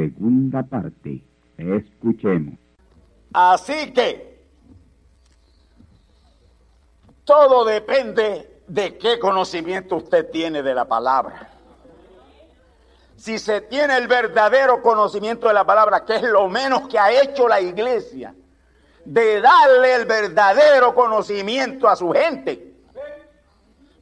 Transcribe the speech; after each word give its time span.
Segunda 0.00 0.62
parte. 0.62 1.22
Escuchemos. 1.58 2.54
Así 3.32 3.92
que 3.92 4.40
todo 7.24 7.64
depende 7.64 8.62
de 8.66 8.96
qué 8.96 9.18
conocimiento 9.18 9.96
usted 9.96 10.30
tiene 10.30 10.62
de 10.62 10.74
la 10.74 10.86
palabra. 10.86 11.50
Si 13.16 13.38
se 13.38 13.60
tiene 13.60 13.98
el 13.98 14.08
verdadero 14.08 14.80
conocimiento 14.82 15.48
de 15.48 15.54
la 15.54 15.64
palabra, 15.64 16.04
que 16.06 16.16
es 16.16 16.22
lo 16.22 16.48
menos 16.48 16.88
que 16.88 16.98
ha 16.98 17.22
hecho 17.22 17.46
la 17.46 17.60
iglesia, 17.60 18.34
de 19.04 19.40
darle 19.40 19.94
el 19.96 20.06
verdadero 20.06 20.94
conocimiento 20.94 21.88
a 21.88 21.96
su 21.96 22.10
gente. 22.12 22.74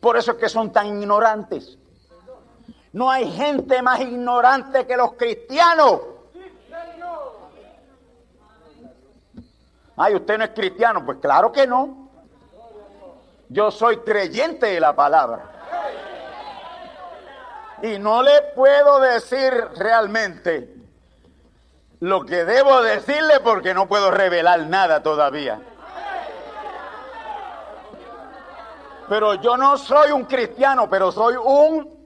Por 0.00 0.16
eso 0.16 0.32
es 0.32 0.38
que 0.38 0.48
son 0.48 0.72
tan 0.72 0.86
ignorantes. 0.86 1.77
No 2.92 3.10
hay 3.10 3.30
gente 3.30 3.82
más 3.82 4.00
ignorante 4.00 4.86
que 4.86 4.96
los 4.96 5.12
cristianos. 5.12 6.00
Ay, 9.96 10.14
usted 10.14 10.38
no 10.38 10.44
es 10.44 10.50
cristiano. 10.50 11.04
Pues 11.04 11.18
claro 11.18 11.52
que 11.52 11.66
no. 11.66 12.08
Yo 13.48 13.70
soy 13.70 13.98
creyente 13.98 14.66
de 14.66 14.80
la 14.80 14.94
palabra. 14.94 15.42
Y 17.82 17.98
no 17.98 18.22
le 18.22 18.42
puedo 18.54 19.00
decir 19.00 19.52
realmente 19.76 20.74
lo 22.00 22.24
que 22.24 22.44
debo 22.44 22.82
decirle 22.82 23.40
porque 23.40 23.74
no 23.74 23.86
puedo 23.86 24.10
revelar 24.10 24.66
nada 24.66 25.02
todavía. 25.02 25.60
Pero 29.08 29.34
yo 29.34 29.56
no 29.56 29.78
soy 29.78 30.12
un 30.12 30.24
cristiano, 30.24 30.88
pero 30.90 31.10
soy 31.10 31.36
un 31.36 31.97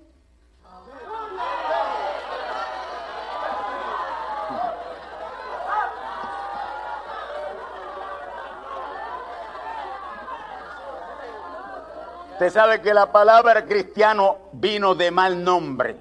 Usted 12.43 12.55
sabe 12.55 12.83
que 12.83 12.93
la 12.93 13.13
palabra 13.13 13.67
cristiano 13.67 14.51
vino 14.55 14.97
de 14.97 15.13
mal 15.13 15.45
nombre. 15.45 15.97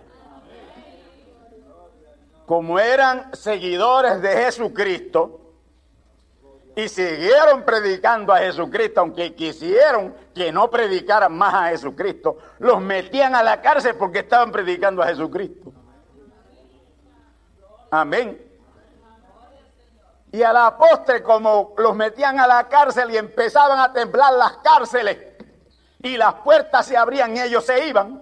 Como 2.48 2.80
eran 2.80 3.30
seguidores 3.36 4.24
de 4.24 4.30
Jesucristo 4.30 5.40
y 6.76 6.88
siguieron 6.90 7.62
predicando 7.62 8.34
a 8.34 8.40
Jesucristo, 8.40 9.02
aunque 9.02 9.36
quisieron 9.36 10.16
que 10.34 10.52
no 10.52 10.68
predicaran 10.72 11.32
más 11.32 11.54
a 11.54 11.70
Jesucristo, 11.70 12.40
los 12.58 12.82
metían 12.82 13.36
a 13.36 13.44
la 13.44 13.62
cárcel 13.62 13.94
porque 13.94 14.20
estaban 14.20 14.52
predicando 14.52 15.04
a 15.04 15.10
Jesucristo. 15.10 15.72
Amén. 17.92 18.52
Y 20.32 20.42
a 20.42 20.52
la 20.52 20.76
postre, 20.76 21.22
como 21.22 21.76
los 21.78 21.96
metían 21.96 22.40
a 22.40 22.48
la 22.48 22.68
cárcel 22.68 23.12
y 23.12 23.18
empezaban 23.18 23.78
a 23.78 23.94
temblar 23.94 24.34
las 24.34 24.58
cárceles, 24.58 25.31
y 26.04 26.18
las 26.18 26.36
puertas 26.36 26.86
se 26.86 26.98
abrían 26.98 27.38
ellos 27.38 27.66
se 27.66 27.88
iban. 27.88 28.22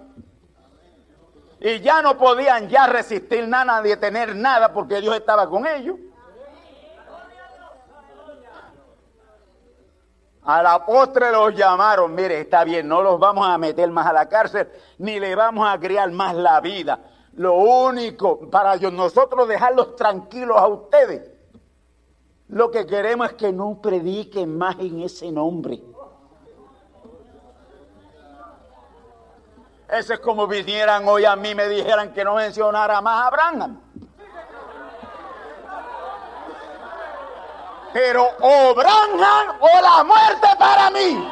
Y 1.60 1.80
ya 1.80 2.00
no 2.00 2.16
podían 2.16 2.68
ya 2.68 2.86
resistir 2.86 3.46
nada, 3.46 3.82
ni 3.82 3.90
detener 3.90 4.34
nada, 4.34 4.72
porque 4.72 5.00
Dios 5.00 5.14
estaba 5.14 5.48
con 5.48 5.66
ellos. 5.66 5.96
A 10.42 10.62
la 10.62 10.84
postre 10.86 11.30
los 11.30 11.54
llamaron, 11.54 12.14
mire, 12.14 12.40
está 12.40 12.64
bien, 12.64 12.88
no 12.88 13.02
los 13.02 13.20
vamos 13.20 13.46
a 13.46 13.58
meter 13.58 13.90
más 13.90 14.06
a 14.06 14.12
la 14.12 14.28
cárcel, 14.28 14.68
ni 14.98 15.20
le 15.20 15.34
vamos 15.34 15.68
a 15.68 15.78
criar 15.78 16.10
más 16.12 16.34
la 16.34 16.60
vida. 16.60 16.98
Lo 17.34 17.54
único, 17.54 18.50
para 18.50 18.76
nosotros 18.76 19.46
dejarlos 19.46 19.96
tranquilos 19.96 20.56
a 20.56 20.66
ustedes, 20.66 21.30
lo 22.48 22.70
que 22.70 22.86
queremos 22.86 23.28
es 23.28 23.34
que 23.34 23.52
no 23.52 23.80
prediquen 23.80 24.56
más 24.56 24.76
en 24.80 25.02
ese 25.02 25.30
nombre. 25.30 25.80
Eso 29.90 30.14
es 30.14 30.20
como 30.20 30.46
vinieran 30.46 31.06
hoy 31.08 31.24
a 31.24 31.34
mí 31.34 31.50
y 31.50 31.54
me 31.56 31.68
dijeran 31.68 32.12
que 32.12 32.22
no 32.22 32.36
mencionara 32.36 33.00
más 33.00 33.24
a 33.24 33.26
Abraham. 33.26 33.80
Pero 37.92 38.28
o 38.40 38.74
Branham 38.74 39.56
o 39.58 39.80
la 39.82 40.04
muerte 40.04 40.48
para 40.56 40.90
mí. 40.90 41.28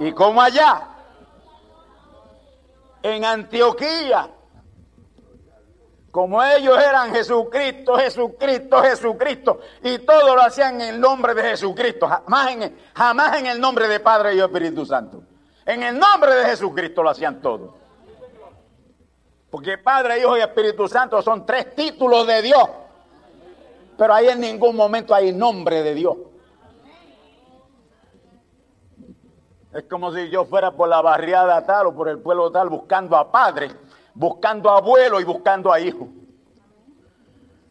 Y 0.00 0.12
como 0.12 0.40
allá, 0.40 0.80
en 3.02 3.24
Antioquía, 3.24 4.30
como 6.18 6.42
ellos 6.42 6.76
eran 6.76 7.14
Jesucristo, 7.14 7.96
Jesucristo, 7.96 8.82
Jesucristo, 8.82 9.60
y 9.84 10.00
todo 10.00 10.34
lo 10.34 10.42
hacían 10.42 10.80
en 10.80 10.94
el 10.94 11.00
nombre 11.00 11.32
de 11.32 11.44
Jesucristo, 11.44 12.08
jamás 12.08 13.36
en, 13.36 13.46
el, 13.46 13.60
nombre 13.60 13.86
de 13.86 14.00
Padre 14.00 14.34
y 14.34 14.40
Espíritu 14.40 14.84
Santo. 14.84 15.22
En 15.64 15.80
el 15.80 15.96
nombre 15.96 16.34
de 16.34 16.44
Jesucristo 16.46 17.04
lo 17.04 17.10
hacían 17.10 17.40
todo. 17.40 17.76
Porque 19.48 19.78
Padre, 19.78 20.18
Hijo 20.18 20.36
y 20.36 20.40
Espíritu 20.40 20.88
Santo 20.88 21.22
son 21.22 21.46
tres 21.46 21.72
títulos 21.76 22.26
de 22.26 22.42
Dios. 22.42 22.68
Pero 23.96 24.12
ahí 24.12 24.26
en 24.26 24.40
ningún 24.40 24.74
momento 24.74 25.14
hay 25.14 25.30
nombre 25.30 25.84
de 25.84 25.94
Dios. 25.94 26.16
Es 29.72 29.84
como 29.84 30.12
si 30.12 30.28
yo 30.30 30.46
fuera 30.46 30.72
por 30.72 30.88
la 30.88 31.00
barriada 31.00 31.64
tal 31.64 31.86
o 31.86 31.94
por 31.94 32.08
el 32.08 32.18
pueblo 32.18 32.50
tal 32.50 32.68
buscando 32.70 33.16
a 33.16 33.30
Padre 33.30 33.70
buscando 34.18 34.68
abuelo 34.68 35.20
y 35.20 35.24
buscando 35.24 35.72
a 35.72 35.78
hijo. 35.78 36.08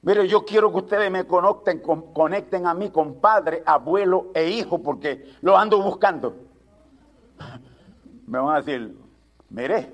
Mire, 0.01 0.25
yo 0.29 0.45
quiero 0.45 0.71
que 0.71 0.77
ustedes 0.77 1.11
me 1.11 1.27
conecten, 1.27 1.81
conecten 2.13 2.65
a 2.65 2.73
mí 2.73 2.89
con 2.89 3.15
padre, 3.15 3.61
abuelo 3.65 4.27
e 4.33 4.47
hijo, 4.49 4.81
porque 4.81 5.33
lo 5.41 5.57
ando 5.57 5.81
buscando. 5.81 6.37
Me 8.25 8.39
van 8.39 8.55
a 8.55 8.61
decir, 8.61 8.97
mire, 9.49 9.91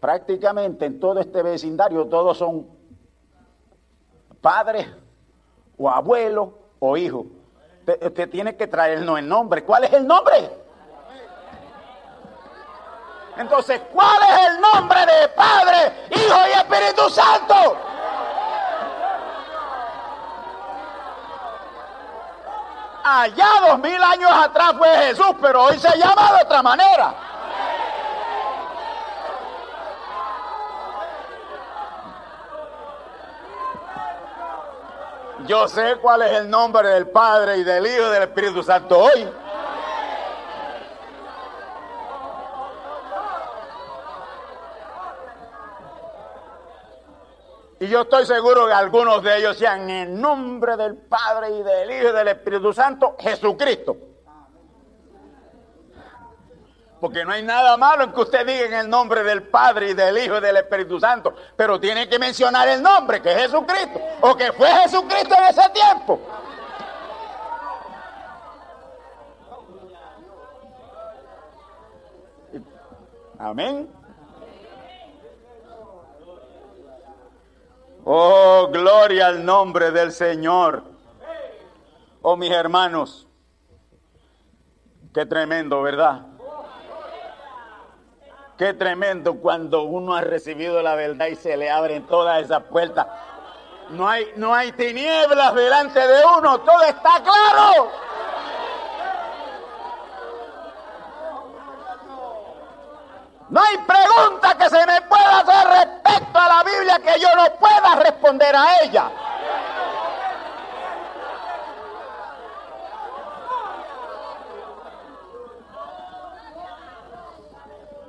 prácticamente 0.00 0.86
en 0.86 0.98
todo 0.98 1.20
este 1.20 1.42
vecindario 1.42 2.06
todos 2.06 2.38
son 2.38 2.66
padres 4.40 4.86
o 5.76 5.90
abuelos 5.90 6.48
o 6.78 6.96
hijos. 6.96 7.26
Usted, 7.86 8.30
tiene 8.30 8.56
que 8.56 8.66
traernos 8.66 9.18
el 9.18 9.28
nombre. 9.28 9.64
¿Cuál 9.64 9.84
es 9.84 9.92
el 9.92 10.06
nombre? 10.06 10.63
Entonces, 13.36 13.80
¿cuál 13.92 14.16
es 14.28 14.46
el 14.48 14.60
nombre 14.60 15.00
de 15.06 15.28
Padre, 15.28 16.06
Hijo 16.10 16.38
y 16.48 16.52
Espíritu 16.52 17.10
Santo? 17.10 17.76
Allá 23.02 23.48
dos 23.68 23.78
mil 23.80 24.02
años 24.02 24.30
atrás 24.32 24.74
fue 24.78 24.88
Jesús, 24.88 25.32
pero 25.40 25.64
hoy 25.64 25.78
se 25.78 25.98
llama 25.98 26.32
de 26.32 26.42
otra 26.42 26.62
manera. 26.62 27.14
Yo 35.46 35.68
sé 35.68 35.96
cuál 36.00 36.22
es 36.22 36.32
el 36.32 36.48
nombre 36.48 36.88
del 36.88 37.08
Padre 37.08 37.58
y 37.58 37.64
del 37.64 37.84
Hijo 37.86 38.06
y 38.06 38.10
del 38.10 38.22
Espíritu 38.22 38.62
Santo 38.62 38.98
hoy. 38.98 39.28
Y 47.80 47.88
yo 47.88 48.02
estoy 48.02 48.24
seguro 48.24 48.66
que 48.66 48.72
algunos 48.72 49.22
de 49.22 49.36
ellos 49.38 49.56
sean 49.56 49.90
en 49.90 50.20
nombre 50.20 50.76
del 50.76 50.96
Padre 50.96 51.50
y 51.50 51.62
del 51.62 51.90
Hijo 51.90 52.10
y 52.10 52.12
del 52.12 52.28
Espíritu 52.28 52.72
Santo, 52.72 53.16
Jesucristo. 53.18 53.96
Porque 57.00 57.24
no 57.24 57.32
hay 57.32 57.42
nada 57.42 57.76
malo 57.76 58.04
en 58.04 58.12
que 58.12 58.20
usted 58.20 58.46
diga 58.46 58.64
en 58.64 58.74
el 58.74 58.88
nombre 58.88 59.22
del 59.22 59.42
Padre 59.42 59.90
y 59.90 59.94
del 59.94 60.16
Hijo 60.16 60.38
y 60.38 60.40
del 60.40 60.56
Espíritu 60.56 60.98
Santo. 60.98 61.34
Pero 61.56 61.78
tiene 61.78 62.08
que 62.08 62.18
mencionar 62.18 62.66
el 62.68 62.82
nombre, 62.82 63.20
que 63.20 63.32
es 63.32 63.42
Jesucristo. 63.42 64.00
O 64.22 64.34
que 64.36 64.52
fue 64.52 64.68
Jesucristo 64.68 65.34
en 65.36 65.44
ese 65.44 65.68
tiempo. 65.70 66.20
Amén. 73.38 73.93
Oh, 78.06 78.68
gloria 78.70 79.28
al 79.28 79.44
nombre 79.44 79.90
del 79.90 80.12
Señor. 80.12 80.82
Oh, 82.20 82.36
mis 82.36 82.50
hermanos. 82.50 83.26
Qué 85.14 85.24
tremendo, 85.24 85.80
¿verdad? 85.80 86.26
Qué 88.58 88.74
tremendo 88.74 89.36
cuando 89.36 89.84
uno 89.84 90.14
ha 90.14 90.20
recibido 90.20 90.82
la 90.82 90.94
verdad 90.94 91.28
y 91.28 91.36
se 91.36 91.56
le 91.56 91.70
abren 91.70 92.06
todas 92.06 92.42
esas 92.42 92.62
puertas. 92.64 93.06
No 93.90 94.08
hay, 94.08 94.26
no 94.36 94.54
hay 94.54 94.72
tinieblas 94.72 95.54
delante 95.54 95.98
de 95.98 96.22
uno, 96.38 96.60
todo 96.60 96.82
está 96.82 97.22
claro. 97.22 97.90
No 103.54 103.62
hay 103.62 103.76
pregunta 103.78 104.58
que 104.58 104.68
se 104.68 104.84
me 104.84 105.00
pueda 105.02 105.38
hacer 105.38 105.68
respecto 105.68 106.36
a 106.40 106.48
la 106.48 106.64
Biblia 106.64 106.98
que 106.98 107.20
yo 107.20 107.28
no 107.36 107.54
pueda 107.54 107.94
responder 108.02 108.56
a 108.56 108.82
ella. 108.82 109.10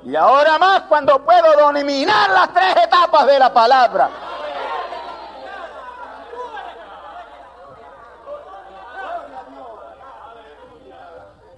Y 0.03 0.15
ahora 0.15 0.57
más 0.57 0.81
cuando 0.89 1.23
puedo 1.23 1.55
dominar 1.59 2.27
las 2.31 2.51
tres 2.51 2.77
etapas 2.77 3.27
de 3.27 3.37
la 3.37 3.53
palabra. 3.53 4.09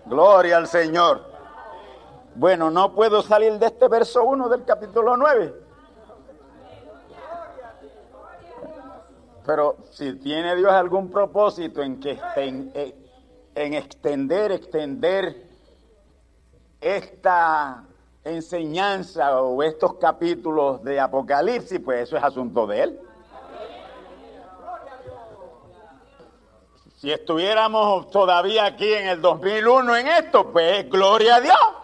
Gloria 0.04 0.58
al 0.58 0.68
Señor. 0.68 1.27
Bueno, 2.38 2.70
no 2.70 2.94
puedo 2.94 3.24
salir 3.24 3.54
de 3.54 3.66
este 3.66 3.88
verso 3.88 4.24
1 4.24 4.48
del 4.50 4.64
capítulo 4.64 5.18
9. 5.18 5.56
Pero 9.44 9.78
si 9.90 10.14
tiene 10.20 10.56
Dios 10.56 10.72
algún 10.72 11.10
propósito 11.10 11.82
en 11.82 12.00
que 12.00 12.20
en, 12.36 12.72
en 13.56 13.74
extender, 13.74 14.52
extender 14.52 15.48
esta 16.80 17.86
enseñanza 18.24 19.42
o 19.42 19.64
estos 19.64 19.96
capítulos 19.96 20.84
de 20.84 21.00
Apocalipsis, 21.00 21.80
pues 21.84 22.04
eso 22.04 22.18
es 22.18 22.24
asunto 22.24 22.68
de 22.68 22.84
él. 22.84 23.00
Si 26.98 27.12
estuviéramos 27.12 28.12
todavía 28.12 28.66
aquí 28.66 28.94
en 28.94 29.08
el 29.08 29.22
2001 29.22 29.96
en 29.96 30.08
esto, 30.08 30.52
pues 30.52 30.88
gloria 30.88 31.38
a 31.38 31.42
Dios. 31.42 31.77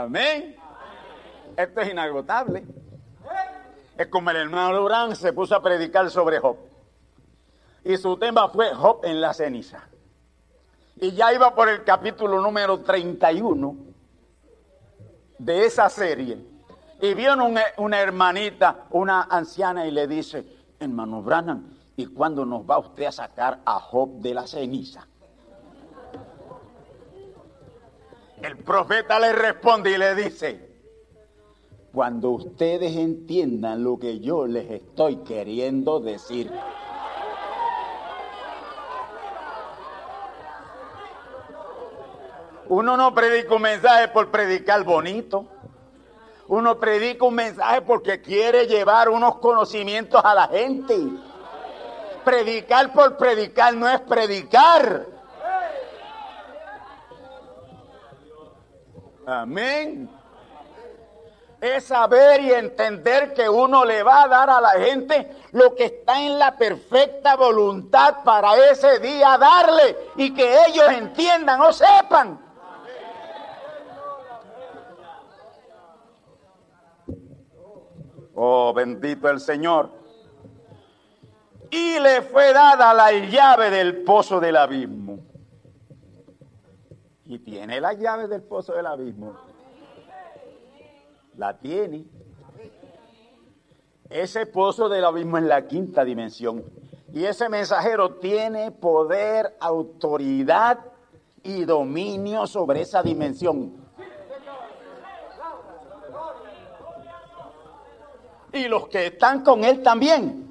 Amén. 0.00 0.56
Esto 1.56 1.80
es 1.80 1.90
inagotable. 1.90 2.64
Es 3.98 4.06
como 4.06 4.30
el 4.30 4.36
hermano 4.36 4.78
Durán 4.78 5.14
se 5.14 5.32
puso 5.32 5.54
a 5.54 5.62
predicar 5.62 6.08
sobre 6.10 6.38
Job 6.38 6.56
y 7.84 7.96
su 7.96 8.16
tema 8.16 8.48
fue 8.48 8.74
Job 8.74 9.00
en 9.04 9.20
la 9.20 9.34
ceniza. 9.34 9.88
Y 10.96 11.12
ya 11.12 11.32
iba 11.32 11.54
por 11.54 11.68
el 11.68 11.84
capítulo 11.84 12.40
número 12.40 12.80
31 12.80 13.76
de 15.38 15.64
esa 15.66 15.88
serie. 15.88 16.38
Y 17.00 17.26
una, 17.26 17.62
una 17.78 18.00
hermanita, 18.00 18.86
una 18.90 19.22
anciana, 19.22 19.86
y 19.86 19.90
le 19.90 20.06
dice, 20.06 20.46
hermano 20.78 21.22
Branham, 21.22 21.74
¿y 21.96 22.06
cuándo 22.06 22.44
nos 22.44 22.68
va 22.68 22.78
usted 22.78 23.04
a 23.04 23.12
sacar 23.12 23.60
a 23.64 23.80
Job 23.80 24.20
de 24.20 24.34
la 24.34 24.46
ceniza? 24.46 25.06
El 28.42 28.56
profeta 28.56 29.18
le 29.18 29.32
responde 29.32 29.90
y 29.90 29.98
le 29.98 30.14
dice, 30.14 30.70
cuando 31.92 32.30
ustedes 32.30 32.96
entiendan 32.96 33.84
lo 33.84 33.98
que 33.98 34.20
yo 34.20 34.46
les 34.46 34.70
estoy 34.70 35.16
queriendo 35.18 36.00
decir. 36.00 36.50
Uno 42.68 42.96
no 42.96 43.12
predica 43.14 43.54
un 43.56 43.62
mensaje 43.62 44.08
por 44.08 44.30
predicar 44.30 44.84
bonito. 44.84 45.44
Uno 46.46 46.78
predica 46.78 47.26
un 47.26 47.34
mensaje 47.34 47.82
porque 47.82 48.22
quiere 48.22 48.66
llevar 48.66 49.08
unos 49.08 49.36
conocimientos 49.36 50.24
a 50.24 50.34
la 50.34 50.48
gente. 50.48 50.96
Predicar 52.24 52.92
por 52.92 53.16
predicar 53.16 53.74
no 53.74 53.88
es 53.88 54.00
predicar. 54.00 55.19
Amén. 59.30 60.10
Es 61.60 61.84
saber 61.84 62.40
y 62.40 62.52
entender 62.52 63.32
que 63.32 63.48
uno 63.48 63.84
le 63.84 64.02
va 64.02 64.24
a 64.24 64.28
dar 64.28 64.50
a 64.50 64.60
la 64.60 64.70
gente 64.70 65.30
lo 65.52 65.74
que 65.74 65.84
está 65.84 66.20
en 66.20 66.38
la 66.38 66.56
perfecta 66.56 67.36
voluntad 67.36 68.24
para 68.24 68.56
ese 68.70 68.98
día 68.98 69.38
darle 69.38 69.96
y 70.16 70.34
que 70.34 70.66
ellos 70.66 70.88
entiendan 70.90 71.60
o 71.60 71.72
sepan. 71.72 72.40
Oh, 78.34 78.72
bendito 78.72 79.28
el 79.28 79.38
Señor. 79.38 79.90
Y 81.70 82.00
le 82.00 82.22
fue 82.22 82.52
dada 82.52 82.92
la 82.94 83.12
llave 83.12 83.70
del 83.70 84.02
pozo 84.02 84.40
del 84.40 84.56
abismo. 84.56 84.99
Y 87.30 87.38
tiene 87.38 87.80
la 87.80 87.92
llave 87.92 88.26
del 88.26 88.42
pozo 88.42 88.72
del 88.72 88.86
abismo. 88.86 89.36
La 91.36 91.56
tiene. 91.56 92.04
Ese 94.08 94.46
pozo 94.46 94.88
del 94.88 95.04
abismo 95.04 95.38
es 95.38 95.44
la 95.44 95.64
quinta 95.68 96.04
dimensión. 96.04 96.64
Y 97.12 97.22
ese 97.22 97.48
mensajero 97.48 98.16
tiene 98.16 98.72
poder, 98.72 99.56
autoridad 99.60 100.80
y 101.44 101.64
dominio 101.64 102.48
sobre 102.48 102.80
esa 102.80 103.00
dimensión. 103.00 103.78
y 108.52 108.66
los 108.66 108.88
que 108.88 109.06
están 109.06 109.44
con 109.44 109.62
él 109.62 109.84
también. 109.84 110.49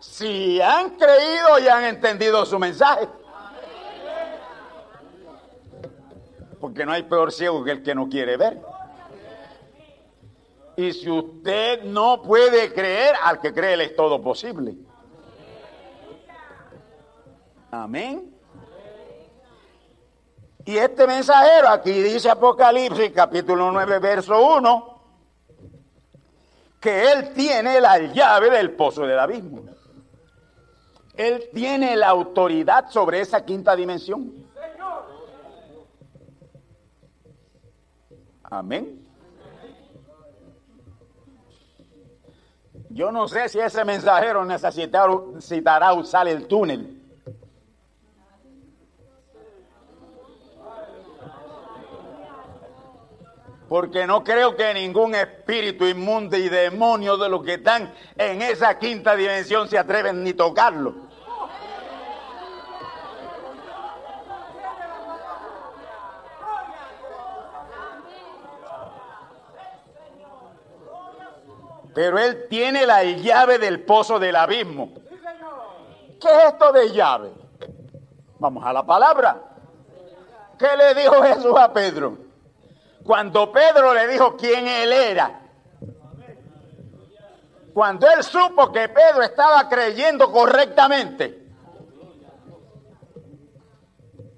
Si 0.00 0.60
han 0.60 0.90
creído 0.90 1.58
y 1.62 1.68
han 1.68 1.84
entendido 1.84 2.44
su 2.46 2.58
mensaje. 2.58 3.08
Porque 6.58 6.84
no 6.84 6.92
hay 6.92 7.02
peor 7.04 7.30
ciego 7.32 7.62
que 7.62 7.72
el 7.72 7.82
que 7.82 7.94
no 7.94 8.08
quiere 8.08 8.36
ver. 8.36 8.60
Y 10.76 10.92
si 10.92 11.10
usted 11.10 11.82
no 11.84 12.22
puede 12.22 12.72
creer, 12.72 13.14
al 13.22 13.40
que 13.40 13.52
cree 13.52 13.76
le 13.76 13.84
es 13.84 13.96
todo 13.96 14.20
posible. 14.20 14.74
Amén. 17.70 18.34
Y 20.64 20.76
este 20.76 21.06
mensajero, 21.06 21.68
aquí 21.68 21.92
dice 21.92 22.30
Apocalipsis 22.30 23.12
capítulo 23.12 23.70
9, 23.72 23.98
verso 23.98 24.40
1, 24.56 25.02
que 26.80 27.12
él 27.12 27.32
tiene 27.34 27.80
la 27.80 27.98
llave 27.98 28.50
del 28.50 28.72
pozo 28.72 29.06
del 29.06 29.18
abismo. 29.18 29.79
Él 31.20 31.50
tiene 31.52 31.96
la 31.96 32.08
autoridad 32.08 32.88
sobre 32.88 33.20
esa 33.20 33.44
quinta 33.44 33.76
dimensión. 33.76 34.32
Amén. 38.44 39.06
Yo 42.88 43.12
no 43.12 43.28
sé 43.28 43.50
si 43.50 43.58
ese 43.58 43.84
mensajero 43.84 44.46
necesitará 44.46 45.92
usar 45.92 46.26
el 46.26 46.48
túnel 46.48 46.96
porque 53.68 54.06
no 54.06 54.24
creo 54.24 54.56
que 54.56 54.72
ningún 54.72 55.14
espíritu 55.14 55.84
inmundo 55.84 56.38
y 56.38 56.48
demonio 56.48 57.18
de 57.18 57.28
los 57.28 57.44
que 57.44 57.54
están 57.54 57.92
en 58.16 58.40
esa 58.40 58.78
quinta 58.78 59.14
dimensión 59.14 59.68
se 59.68 59.76
atreven 59.76 60.24
ni 60.24 60.32
tocarlo. 60.32 61.09
Pero 71.94 72.18
él 72.18 72.46
tiene 72.48 72.86
la 72.86 73.02
llave 73.02 73.58
del 73.58 73.82
pozo 73.82 74.18
del 74.18 74.36
abismo. 74.36 74.92
¿Qué 76.20 76.28
es 76.28 76.44
esto 76.52 76.72
de 76.72 76.92
llave? 76.92 77.32
Vamos 78.38 78.64
a 78.64 78.72
la 78.72 78.84
palabra. 78.84 79.42
¿Qué 80.58 80.68
le 80.76 80.94
dijo 80.94 81.22
Jesús 81.22 81.54
a 81.56 81.72
Pedro? 81.72 82.18
Cuando 83.04 83.50
Pedro 83.50 83.94
le 83.94 84.06
dijo 84.08 84.36
quién 84.36 84.68
él 84.68 84.92
era, 84.92 85.40
cuando 87.72 88.06
él 88.10 88.22
supo 88.22 88.70
que 88.70 88.88
Pedro 88.88 89.22
estaba 89.22 89.68
creyendo 89.68 90.30
correctamente, 90.30 91.46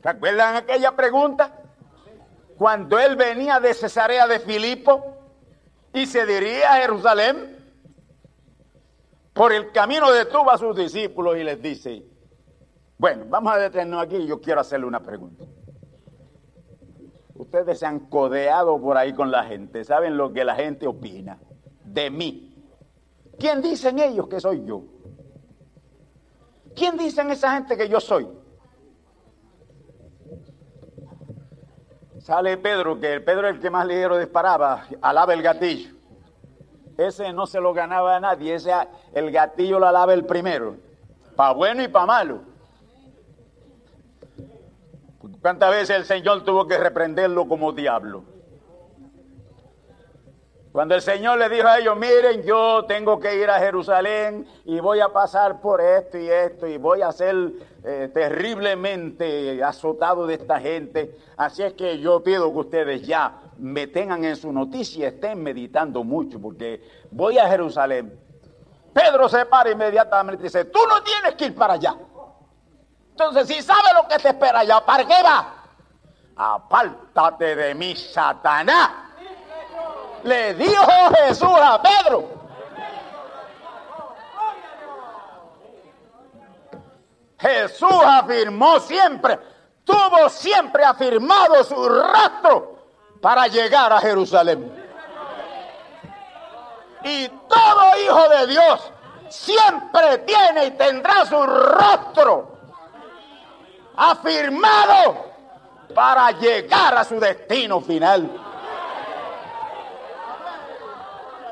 ¿recuerdan 0.02 0.56
aquella 0.56 0.92
pregunta? 0.92 1.59
Cuando 2.56 2.99
él 3.00 3.16
venía 3.16 3.59
de 3.59 3.75
Cesarea 3.75 4.28
de 4.28 4.38
Filipo 4.38 5.12
y 5.94 6.06
se 6.06 6.26
diría 6.26 6.72
a 6.72 6.76
Jerusalén, 6.76 7.58
por 9.32 9.52
el 9.52 9.72
camino 9.72 10.11
detuvo 10.12 10.50
a 10.50 10.58
sus 10.58 10.76
discípulos 10.76 11.37
y 11.38 11.44
les 11.44 11.61
dice, 11.61 12.04
bueno, 12.99 13.25
vamos 13.28 13.52
a 13.52 13.58
detenernos 13.58 14.02
aquí 14.02 14.26
yo 14.26 14.40
quiero 14.40 14.61
hacerle 14.61 14.87
una 14.87 15.00
pregunta. 15.00 15.44
Ustedes 17.34 17.78
se 17.78 17.87
han 17.87 18.00
codeado 18.00 18.80
por 18.80 18.96
ahí 18.96 19.12
con 19.12 19.30
la 19.30 19.44
gente, 19.44 19.84
saben 19.84 20.16
lo 20.16 20.32
que 20.32 20.44
la 20.44 20.54
gente 20.54 20.87
opina 20.87 21.38
de 21.84 22.11
mí. 22.11 22.49
¿Quién 23.38 23.61
dicen 23.61 23.99
ellos 23.99 24.28
que 24.28 24.40
soy 24.40 24.64
yo? 24.64 24.84
¿Quién 26.76 26.96
dicen 26.96 27.30
esa 27.30 27.54
gente 27.54 27.76
que 27.76 27.88
yo 27.88 28.00
soy? 28.00 28.28
Sale 32.23 32.57
Pedro, 32.57 33.00
que 33.00 33.21
Pedro 33.21 33.49
es 33.49 33.57
el 33.57 33.61
que 33.61 33.69
más 33.69 33.85
ligero 33.85 34.17
disparaba, 34.17 34.87
alaba 35.00 35.35
el 35.35 35.43
gatillo. 35.43 35.93
Ese 36.97 37.33
no 37.33 37.47
se 37.47 37.61
lo 37.61 37.75
ganaba 37.75 38.17
a 38.17 38.21
nadie, 38.21 38.55
ese 38.55 38.73
el 39.12 39.33
gatillo 39.33 39.81
lo 39.81 39.88
alaba 39.88 40.14
el 40.14 40.25
primero, 40.25 40.76
para 41.35 41.52
bueno 41.52 41.83
y 41.83 41.88
para 41.88 42.07
malo. 42.07 42.41
¿Cuántas 45.41 45.71
veces 45.73 45.97
el 45.97 46.05
Señor 46.05 46.45
tuvo 46.45 46.69
que 46.69 46.79
reprenderlo 46.79 47.49
como 47.49 47.73
diablo? 47.73 48.23
Cuando 50.73 50.95
el 50.95 51.02
Señor 51.02 51.38
le 51.38 51.50
dijo 51.50 51.69
a 51.69 51.79
ellos, 51.79 51.99
miren, 51.99 52.43
yo 52.45 52.87
tengo 52.87 53.21
que 53.21 53.37
ir 53.37 53.50
a 53.50 53.59
Jerusalén 53.59 54.49
y 54.64 54.81
voy 54.81 55.00
a 55.00 55.11
pasar 55.11 55.61
por 55.61 55.83
esto 55.83 56.17
y 56.17 56.31
esto 56.31 56.67
y 56.67 56.79
voy 56.79 57.02
a 57.02 57.12
ser 57.12 57.52
eh, 57.85 58.11
terriblemente 58.12 59.62
azotado 59.62 60.26
de 60.26 60.35
esta 60.35 60.59
gente. 60.59 61.14
Así 61.37 61.62
es 61.62 61.75
que 61.75 61.99
yo 61.99 62.23
pido 62.25 62.50
que 62.50 62.59
ustedes 62.59 63.07
ya 63.07 63.35
me 63.59 63.87
tengan 63.87 64.25
en 64.25 64.35
su 64.35 64.50
noticia 64.50 65.05
y 65.05 65.09
estén 65.09 65.43
meditando 65.43 66.05
mucho 66.05 66.41
porque 66.41 66.83
voy 67.11 67.37
a 67.37 67.47
Jerusalén. 67.49 68.19
Pedro 68.95 69.29
se 69.29 69.45
para 69.45 69.71
inmediatamente 69.71 70.41
y 70.41 70.45
dice, 70.45 70.64
tú 70.64 70.81
no 70.88 71.02
tienes 71.02 71.35
que 71.35 71.47
ir 71.47 71.55
para 71.55 71.75
allá. 71.75 71.95
Entonces, 73.11 73.47
si 73.47 73.61
sabe 73.61 73.88
lo 73.95 74.09
que 74.09 74.17
te 74.17 74.31
espera 74.31 74.64
ya, 74.64 74.81
¿para 74.81 75.05
qué 75.05 75.23
va? 75.23 75.55
Apártate 76.35 77.57
de 77.57 77.75
mí, 77.75 77.95
Satanás. 77.95 79.01
Le 80.25 80.55
dijo 80.55 80.83
Jesús 81.17 81.59
a 81.61 81.83
Pedro. 81.83 82.43
Jesús 87.38 88.05
afirmó 88.07 88.79
siempre, 88.79 89.37
tuvo 89.85 90.29
siempre 90.29 90.85
afirmado 90.85 91.64
su 91.64 91.88
rastro 91.88 92.79
para 93.21 93.49
llegar 93.49 93.93
a 93.93 93.99
Jerusalén. 93.99 94.73
Y 97.02 97.29
todo 97.29 97.83
hijo 98.05 98.29
de 98.29 98.47
Dios 98.47 98.93
siempre 99.29 100.19
tiene 100.19 100.67
y 100.67 100.71
tendrá 100.73 101.26
su 101.26 101.43
rostro 101.43 102.59
afirmado 103.97 105.33
para 105.95 106.31
llegar 106.31 106.97
a 106.97 107.05
su 107.05 107.19
destino 107.19 107.81
final. 107.81 108.51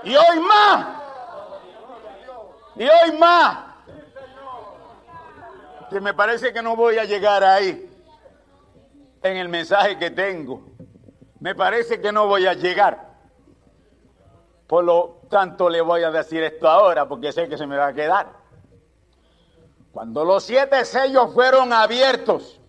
Y 0.04 0.16
hoy 0.16 0.40
más. 0.40 0.86
Y 2.76 2.84
hoy 2.84 3.18
más. 3.18 3.58
Que 5.90 6.00
me 6.00 6.14
parece 6.14 6.52
que 6.52 6.62
no 6.62 6.76
voy 6.76 6.98
a 6.98 7.04
llegar 7.04 7.42
ahí 7.42 7.88
en 9.22 9.36
el 9.36 9.48
mensaje 9.48 9.98
que 9.98 10.10
tengo. 10.10 10.62
Me 11.40 11.54
parece 11.54 12.00
que 12.00 12.12
no 12.12 12.26
voy 12.26 12.46
a 12.46 12.54
llegar. 12.54 13.10
Por 14.66 14.84
lo 14.84 15.22
tanto 15.28 15.68
le 15.68 15.80
voy 15.80 16.02
a 16.04 16.10
decir 16.10 16.42
esto 16.42 16.68
ahora 16.68 17.08
porque 17.08 17.32
sé 17.32 17.48
que 17.48 17.58
se 17.58 17.66
me 17.66 17.76
va 17.76 17.88
a 17.88 17.92
quedar. 17.92 18.28
Cuando 19.92 20.24
los 20.24 20.44
siete 20.44 20.84
sellos 20.84 21.34
fueron 21.34 21.72
abiertos, 21.72 22.60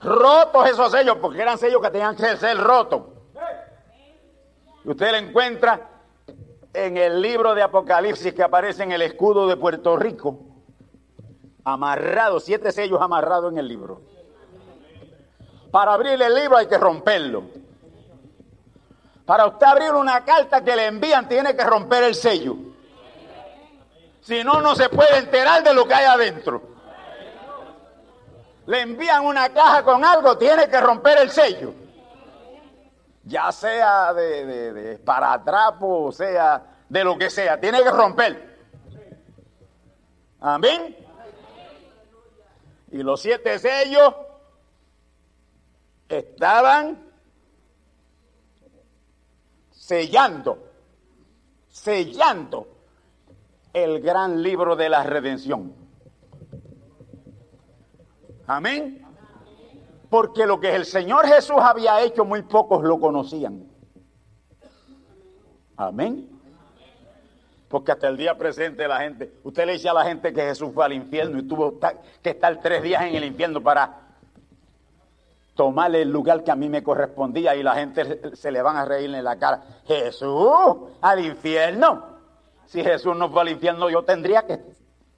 rotos 0.00 0.70
esos 0.70 0.90
sellos, 0.90 1.18
porque 1.20 1.42
eran 1.42 1.58
sellos 1.58 1.82
que 1.82 1.90
tenían 1.90 2.16
que 2.16 2.36
ser 2.38 2.56
rotos. 2.56 3.02
Y 4.82 4.88
usted 4.88 5.10
lo 5.10 5.16
encuentra 5.18 5.89
en 6.72 6.96
el 6.96 7.20
libro 7.20 7.54
de 7.54 7.62
Apocalipsis 7.62 8.32
que 8.32 8.42
aparece 8.42 8.82
en 8.82 8.92
el 8.92 9.02
escudo 9.02 9.48
de 9.48 9.56
Puerto 9.56 9.96
Rico, 9.96 10.38
amarrado, 11.64 12.40
siete 12.40 12.72
sellos 12.72 13.00
amarrados 13.00 13.52
en 13.52 13.58
el 13.58 13.68
libro. 13.68 14.02
Para 15.70 15.92
abrir 15.92 16.20
el 16.20 16.34
libro 16.34 16.56
hay 16.56 16.66
que 16.66 16.78
romperlo. 16.78 17.44
Para 19.24 19.46
usted 19.46 19.66
abrir 19.66 19.92
una 19.92 20.24
carta 20.24 20.62
que 20.62 20.74
le 20.74 20.86
envían 20.86 21.28
tiene 21.28 21.54
que 21.54 21.64
romper 21.64 22.04
el 22.04 22.14
sello. 22.14 22.56
Si 24.20 24.42
no, 24.44 24.60
no 24.60 24.74
se 24.74 24.88
puede 24.88 25.18
enterar 25.18 25.62
de 25.62 25.72
lo 25.72 25.86
que 25.86 25.94
hay 25.94 26.04
adentro. 26.04 26.62
Le 28.66 28.80
envían 28.82 29.24
una 29.24 29.48
caja 29.50 29.82
con 29.82 30.04
algo, 30.04 30.36
tiene 30.36 30.68
que 30.68 30.80
romper 30.80 31.18
el 31.18 31.30
sello. 31.30 31.74
Ya 33.24 33.52
sea 33.52 34.14
de, 34.14 34.46
de, 34.46 34.72
de 34.72 34.98
paratrapo, 34.98 36.10
sea 36.10 36.64
de 36.88 37.04
lo 37.04 37.16
que 37.18 37.30
sea, 37.30 37.60
tiene 37.60 37.82
que 37.82 37.90
romper. 37.90 38.58
Amén. 40.40 40.96
Y 42.92 43.02
los 43.02 43.20
siete 43.20 43.58
sellos 43.58 44.14
estaban 46.08 46.98
sellando, 49.70 50.66
sellando 51.68 52.66
el 53.72 54.00
gran 54.00 54.42
libro 54.42 54.74
de 54.74 54.88
la 54.88 55.04
redención. 55.04 55.74
Amén. 58.46 59.06
Porque 60.10 60.44
lo 60.44 60.58
que 60.58 60.74
el 60.74 60.84
Señor 60.84 61.26
Jesús 61.26 61.56
había 61.60 62.02
hecho 62.02 62.24
muy 62.24 62.42
pocos 62.42 62.82
lo 62.82 62.98
conocían. 62.98 63.64
Amén. 65.76 66.28
Porque 67.68 67.92
hasta 67.92 68.08
el 68.08 68.16
día 68.16 68.36
presente 68.36 68.88
la 68.88 68.98
gente, 68.98 69.32
usted 69.44 69.64
le 69.64 69.74
dice 69.74 69.88
a 69.88 69.94
la 69.94 70.04
gente 70.04 70.32
que 70.32 70.42
Jesús 70.42 70.72
fue 70.74 70.84
al 70.84 70.92
infierno 70.92 71.38
y 71.38 71.44
tuvo 71.44 71.78
que 72.20 72.30
estar 72.30 72.60
tres 72.60 72.82
días 72.82 73.02
en 73.02 73.14
el 73.14 73.24
infierno 73.24 73.62
para 73.62 74.00
tomarle 75.54 76.02
el 76.02 76.10
lugar 76.10 76.42
que 76.42 76.50
a 76.50 76.56
mí 76.56 76.68
me 76.68 76.82
correspondía 76.82 77.54
y 77.54 77.62
la 77.62 77.74
gente 77.74 78.34
se 78.34 78.50
le 78.50 78.60
van 78.60 78.76
a 78.76 78.84
reír 78.84 79.14
en 79.14 79.22
la 79.22 79.38
cara. 79.38 79.62
Jesús, 79.86 80.76
al 81.00 81.24
infierno. 81.24 82.18
Si 82.66 82.82
Jesús 82.82 83.16
no 83.16 83.30
fue 83.30 83.42
al 83.42 83.50
infierno, 83.50 83.88
yo 83.88 84.02
tendría 84.02 84.44
que 84.44 84.60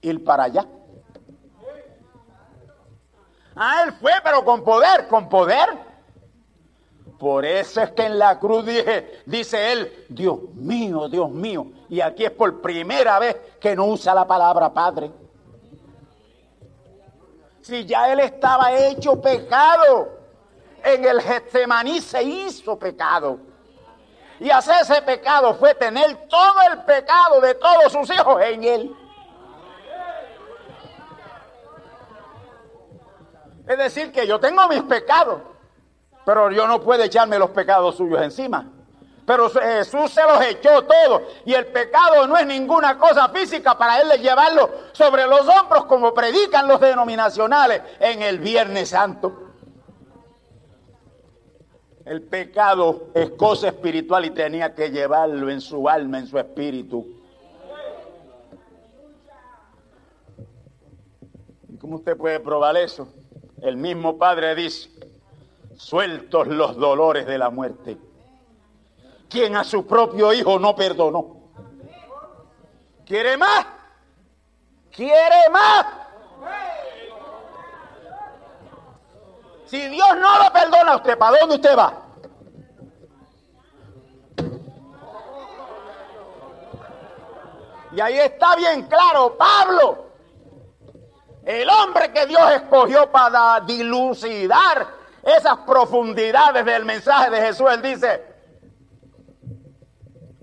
ir 0.02 0.22
para 0.22 0.44
allá. 0.44 0.66
Ah, 3.54 3.84
él 3.86 3.92
fue, 3.94 4.12
pero 4.22 4.44
con 4.44 4.62
poder, 4.64 5.08
con 5.08 5.28
poder. 5.28 5.68
Por 7.18 7.44
eso 7.44 7.80
es 7.80 7.92
que 7.92 8.06
en 8.06 8.18
la 8.18 8.38
cruz 8.38 8.64
dice 9.26 9.72
él, 9.72 10.06
Dios 10.08 10.38
mío, 10.54 11.08
Dios 11.08 11.30
mío. 11.30 11.66
Y 11.88 12.00
aquí 12.00 12.24
es 12.24 12.32
por 12.32 12.60
primera 12.60 13.18
vez 13.18 13.36
que 13.60 13.76
no 13.76 13.86
usa 13.86 14.14
la 14.14 14.26
palabra 14.26 14.72
Padre. 14.72 15.12
Si 17.60 17.84
ya 17.84 18.12
él 18.12 18.18
estaba 18.18 18.72
hecho 18.72 19.20
pecado, 19.20 20.18
en 20.82 21.04
el 21.04 21.20
Getsemaní 21.20 22.00
se 22.00 22.22
hizo 22.22 22.76
pecado. 22.76 23.38
Y 24.40 24.50
hacer 24.50 24.82
ese 24.82 25.00
pecado 25.02 25.54
fue 25.54 25.74
tener 25.76 26.26
todo 26.28 26.60
el 26.72 26.82
pecado 26.82 27.40
de 27.40 27.54
todos 27.54 27.92
sus 27.92 28.10
hijos 28.10 28.42
en 28.42 28.64
él. 28.64 28.96
Es 33.66 33.78
decir, 33.78 34.12
que 34.12 34.26
yo 34.26 34.40
tengo 34.40 34.66
mis 34.68 34.82
pecados. 34.82 35.40
Pero 36.24 36.50
yo 36.50 36.66
no 36.66 36.80
puedo 36.80 37.02
echarme 37.02 37.38
los 37.38 37.50
pecados 37.50 37.96
suyos 37.96 38.22
encima. 38.22 38.66
Pero 39.24 39.50
Jesús 39.50 40.10
se 40.10 40.22
los 40.22 40.44
echó 40.44 40.82
todos. 40.84 41.22
Y 41.44 41.54
el 41.54 41.66
pecado 41.66 42.26
no 42.26 42.36
es 42.36 42.46
ninguna 42.46 42.98
cosa 42.98 43.28
física 43.28 43.76
para 43.76 44.00
él 44.00 44.20
llevarlo 44.20 44.70
sobre 44.92 45.26
los 45.26 45.46
hombros 45.48 45.86
como 45.86 46.12
predican 46.12 46.66
los 46.66 46.80
denominacionales 46.80 47.82
en 48.00 48.22
el 48.22 48.38
Viernes 48.38 48.88
Santo. 48.90 49.52
El 52.04 52.22
pecado 52.22 53.10
es 53.14 53.30
cosa 53.30 53.68
espiritual 53.68 54.24
y 54.24 54.30
tenía 54.30 54.74
que 54.74 54.90
llevarlo 54.90 55.48
en 55.50 55.60
su 55.60 55.88
alma, 55.88 56.18
en 56.18 56.26
su 56.26 56.36
espíritu. 56.36 57.06
¿Y 61.68 61.76
cómo 61.76 61.96
usted 61.96 62.16
puede 62.16 62.40
probar 62.40 62.76
eso? 62.76 63.06
El 63.62 63.76
mismo 63.76 64.18
Padre 64.18 64.56
dice, 64.56 64.90
sueltos 65.76 66.48
los 66.48 66.76
dolores 66.76 67.24
de 67.26 67.38
la 67.38 67.48
muerte. 67.48 67.96
Quien 69.30 69.56
a 69.56 69.62
su 69.62 69.86
propio 69.86 70.32
hijo 70.32 70.58
no 70.58 70.74
perdonó. 70.74 71.36
¿Quiere 73.06 73.36
más? 73.36 73.66
¿Quiere 74.90 75.48
más? 75.52 75.86
Si 79.66 79.88
Dios 79.88 80.08
no 80.20 80.42
lo 80.42 80.52
perdona 80.52 80.92
a 80.92 80.96
usted, 80.96 81.16
¿para 81.16 81.38
dónde 81.38 81.54
usted 81.54 81.78
va? 81.78 82.02
Y 87.92 88.00
ahí 88.00 88.18
está 88.18 88.56
bien 88.56 88.82
claro, 88.86 89.36
Pablo, 89.36 90.11
el 91.44 91.68
hombre 91.68 92.12
que 92.12 92.26
Dios 92.26 92.42
escogió 92.54 93.10
para 93.10 93.60
dilucidar 93.60 94.86
esas 95.22 95.58
profundidades 95.58 96.64
del 96.64 96.84
mensaje 96.84 97.30
de 97.30 97.40
Jesús. 97.40 97.66
Él 97.72 97.82
dice 97.82 98.22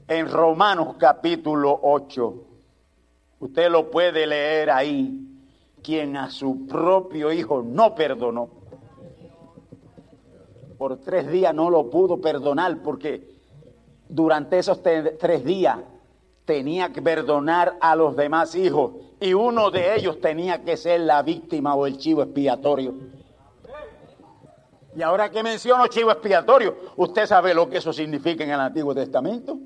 en 0.08 0.29
Romanos 0.29 0.96
capítulo 0.98 1.79
8, 1.84 2.34
usted 3.39 3.70
lo 3.70 3.91
puede 3.91 4.25
leer 4.25 4.72
ahí, 4.72 5.25
quien 5.84 6.18
a 6.18 6.29
su 6.29 6.65
propio 6.68 7.32
hijo 7.32 7.62
no 7.63 7.96
perdonó. 7.96 8.50
Por 10.77 10.98
tres 10.98 11.29
días 11.29 11.53
no 11.53 11.70
lo 11.70 11.90
pudo 11.90 12.20
perdonar 12.20 12.77
porque 12.81 13.29
durante 14.07 14.57
esos 14.59 14.81
tres 14.81 15.44
días 15.44 15.77
tenía 16.50 16.92
que 16.92 17.00
perdonar 17.00 17.77
a 17.79 17.96
los 17.96 18.16
demás 18.16 18.55
hijos 18.55 18.94
y 19.20 19.35
uno 19.35 19.70
de 19.70 19.96
ellos 19.96 20.20
tenía 20.20 20.64
que 20.64 20.77
ser 20.77 21.01
la 21.01 21.22
víctima 21.22 21.75
o 21.75 21.85
el 21.85 22.00
chivo 22.00 22.24
expiatorio. 22.24 22.96
Y 24.96 25.03
ahora 25.03 25.29
que 25.29 25.44
menciono 25.44 25.85
chivo 25.85 26.09
expiatorio, 26.09 26.75
¿usted 26.96 27.27
sabe 27.27 27.53
lo 27.53 27.70
que 27.70 27.77
eso 27.77 27.94
significa 27.94 28.44
en 28.44 28.50
el 28.50 28.59
Antiguo 28.59 28.96
Testamento? 28.96 29.59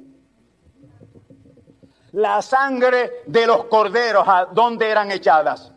La 2.11 2.41
sangre 2.41 3.23
de 3.27 3.47
los 3.47 3.63
corderos, 3.67 4.27
¿a 4.27 4.47
dónde 4.51 4.89
eran 4.89 5.09
echadas? 5.09 5.71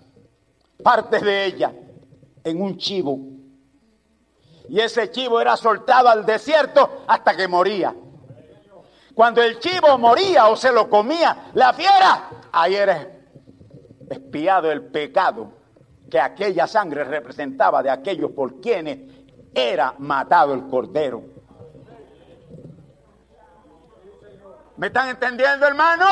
Partes 0.82 1.22
de 1.22 1.44
ella, 1.44 1.72
en 2.42 2.60
un 2.60 2.76
chivo. 2.78 3.20
Y 4.68 4.80
ese 4.80 5.08
chivo 5.12 5.40
era 5.40 5.56
soltado 5.56 6.08
al 6.08 6.26
desierto 6.26 7.04
hasta 7.06 7.36
que 7.36 7.46
moría. 7.46 7.94
Cuando 9.16 9.40
el 9.40 9.58
chivo 9.58 9.96
moría 9.96 10.48
o 10.48 10.56
se 10.56 10.70
lo 10.70 10.90
comía 10.90 11.50
la 11.54 11.72
fiera, 11.72 12.28
ahí 12.52 12.74
era 12.74 13.12
espiado 14.10 14.70
el 14.70 14.82
pecado 14.88 15.52
que 16.10 16.20
aquella 16.20 16.66
sangre 16.66 17.02
representaba 17.02 17.82
de 17.82 17.88
aquellos 17.88 18.32
por 18.32 18.60
quienes 18.60 18.98
era 19.54 19.94
matado 19.96 20.52
el 20.52 20.66
cordero. 20.66 21.22
¿Me 24.76 24.88
están 24.88 25.08
entendiendo, 25.08 25.66
hermano? 25.66 26.04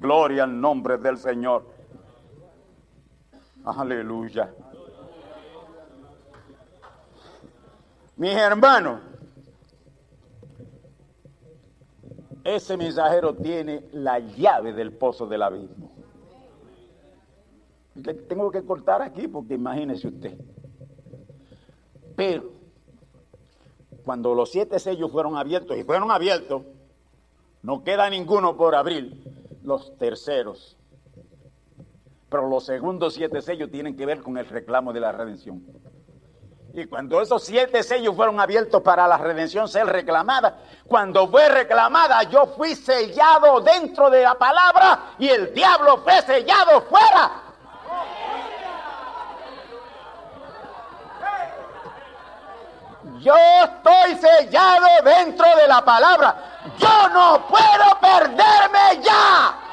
Gloria 0.00 0.44
al 0.44 0.58
nombre 0.58 0.96
del 0.96 1.18
Señor. 1.18 1.66
Aleluya. 3.66 4.54
Mis 8.16 8.34
hermanos, 8.34 9.00
ese 12.44 12.76
mensajero 12.76 13.34
tiene 13.34 13.86
la 13.92 14.18
llave 14.18 14.72
del 14.72 14.92
pozo 14.92 15.26
del 15.26 15.42
abismo 15.42 15.94
tengo 18.02 18.50
que 18.50 18.62
cortar 18.62 19.02
aquí 19.02 19.28
porque 19.28 19.54
imagínese 19.54 20.08
usted. 20.08 20.36
Pero 22.16 22.52
cuando 24.04 24.34
los 24.34 24.50
siete 24.50 24.78
sellos 24.78 25.10
fueron 25.10 25.36
abiertos 25.36 25.76
y 25.76 25.84
fueron 25.84 26.10
abiertos, 26.10 26.62
no 27.62 27.82
queda 27.82 28.10
ninguno 28.10 28.56
por 28.56 28.74
abrir, 28.74 29.22
los 29.62 29.96
terceros. 29.96 30.76
Pero 32.28 32.48
los 32.48 32.66
segundos 32.66 33.14
siete 33.14 33.40
sellos 33.40 33.70
tienen 33.70 33.96
que 33.96 34.06
ver 34.06 34.22
con 34.22 34.36
el 34.36 34.46
reclamo 34.46 34.92
de 34.92 35.00
la 35.00 35.12
redención. 35.12 35.62
Y 36.76 36.86
cuando 36.86 37.22
esos 37.22 37.44
siete 37.44 37.84
sellos 37.84 38.16
fueron 38.16 38.40
abiertos 38.40 38.82
para 38.82 39.06
la 39.06 39.16
redención 39.16 39.68
ser 39.68 39.86
reclamada, 39.86 40.58
cuando 40.88 41.28
fue 41.28 41.48
reclamada 41.48 42.24
yo 42.24 42.46
fui 42.46 42.74
sellado 42.74 43.60
dentro 43.60 44.10
de 44.10 44.22
la 44.22 44.34
palabra 44.34 45.14
y 45.20 45.28
el 45.28 45.54
diablo 45.54 45.98
fue 45.98 46.20
sellado 46.22 46.82
fuera. 46.82 47.30
Yo 53.20 53.34
estoy 53.62 54.16
sellado 54.16 54.86
dentro 55.04 55.46
de 55.56 55.68
la 55.68 55.80
palabra. 55.84 56.36
Yo 56.76 57.08
no 57.10 57.46
puedo 57.46 58.00
perderme 58.00 59.00
ya. 59.00 59.63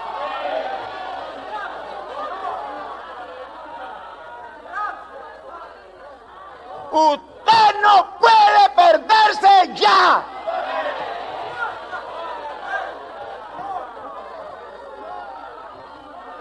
Usted 6.92 7.82
no 7.82 8.18
puede 8.20 8.70
perderse 8.76 9.74
ya. 9.76 10.26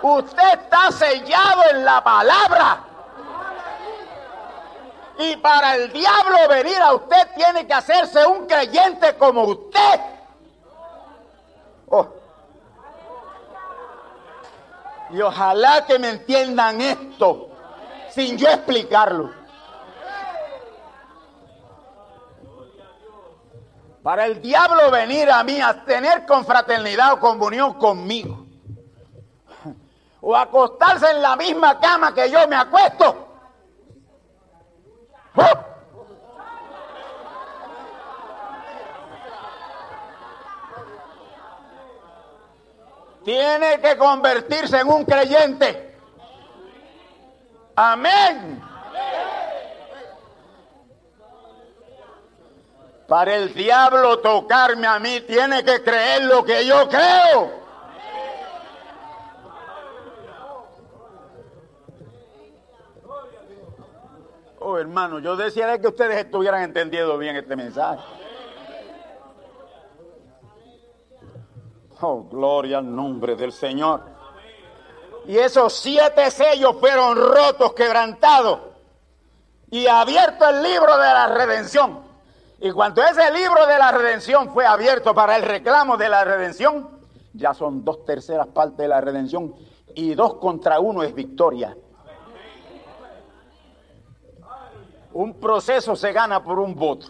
Usted 0.02 0.60
está 0.62 0.90
sellado 0.90 1.62
en 1.70 1.84
la 1.84 2.02
palabra. 2.02 2.80
Y 5.18 5.36
para 5.36 5.76
el 5.76 5.92
diablo 5.92 6.48
venir 6.48 6.78
a 6.78 6.94
usted 6.94 7.28
tiene 7.36 7.66
que 7.66 7.74
hacerse 7.74 8.24
un 8.24 8.46
creyente 8.46 9.16
como 9.18 9.42
usted. 9.44 10.00
Oh. 11.90 12.08
Y 15.10 15.20
ojalá 15.20 15.84
que 15.86 15.98
me 15.98 16.10
entiendan 16.10 16.80
esto 16.80 17.48
sin 18.10 18.38
yo 18.38 18.48
explicarlo. 18.48 19.39
Para 24.02 24.24
el 24.24 24.40
diablo 24.40 24.90
venir 24.90 25.30
a 25.30 25.42
mí 25.44 25.60
a 25.60 25.84
tener 25.84 26.24
confraternidad 26.24 27.12
o 27.14 27.20
comunión 27.20 27.74
conmigo. 27.74 28.46
O 30.22 30.36
acostarse 30.36 31.10
en 31.10 31.22
la 31.22 31.36
misma 31.36 31.78
cama 31.78 32.14
que 32.14 32.30
yo 32.30 32.46
me 32.48 32.56
acuesto. 32.56 33.28
¡Oh! 35.36 35.70
Tiene 43.24 43.80
que 43.80 43.96
convertirse 43.98 44.80
en 44.80 44.88
un 44.88 45.04
creyente. 45.04 45.94
Amén. 47.76 48.62
Amén. 48.62 49.39
Para 53.10 53.34
el 53.34 53.52
diablo 53.52 54.20
tocarme 54.20 54.86
a 54.86 55.00
mí, 55.00 55.22
tiene 55.22 55.64
que 55.64 55.82
creer 55.82 56.26
lo 56.26 56.44
que 56.44 56.64
yo 56.64 56.88
creo. 56.88 57.50
Oh, 64.60 64.78
hermano, 64.78 65.18
yo 65.18 65.34
decía 65.34 65.76
que 65.80 65.88
ustedes 65.88 66.18
estuvieran 66.18 66.62
entendiendo 66.62 67.18
bien 67.18 67.34
este 67.34 67.56
mensaje. 67.56 68.00
Oh, 72.02 72.22
gloria 72.30 72.78
al 72.78 72.94
nombre 72.94 73.34
del 73.34 73.50
Señor. 73.50 74.04
Y 75.26 75.36
esos 75.36 75.72
siete 75.72 76.30
sellos 76.30 76.76
fueron 76.78 77.16
rotos, 77.16 77.72
quebrantados 77.72 78.60
y 79.68 79.88
abierto 79.88 80.48
el 80.48 80.62
libro 80.62 80.96
de 80.96 81.06
la 81.08 81.26
redención. 81.26 82.09
Y 82.60 82.72
cuando 82.72 83.02
ese 83.02 83.30
libro 83.32 83.66
de 83.66 83.78
la 83.78 83.90
redención 83.90 84.52
fue 84.52 84.66
abierto 84.66 85.14
para 85.14 85.36
el 85.36 85.42
reclamo 85.42 85.96
de 85.96 86.10
la 86.10 86.24
redención, 86.24 86.90
ya 87.32 87.54
son 87.54 87.82
dos 87.82 88.04
terceras 88.04 88.48
partes 88.48 88.76
de 88.76 88.88
la 88.88 89.00
redención 89.00 89.54
y 89.94 90.14
dos 90.14 90.34
contra 90.34 90.78
uno 90.78 91.02
es 91.02 91.14
victoria. 91.14 91.74
Un 95.12 95.40
proceso 95.40 95.96
se 95.96 96.12
gana 96.12 96.44
por 96.44 96.58
un 96.58 96.74
voto. 96.74 97.06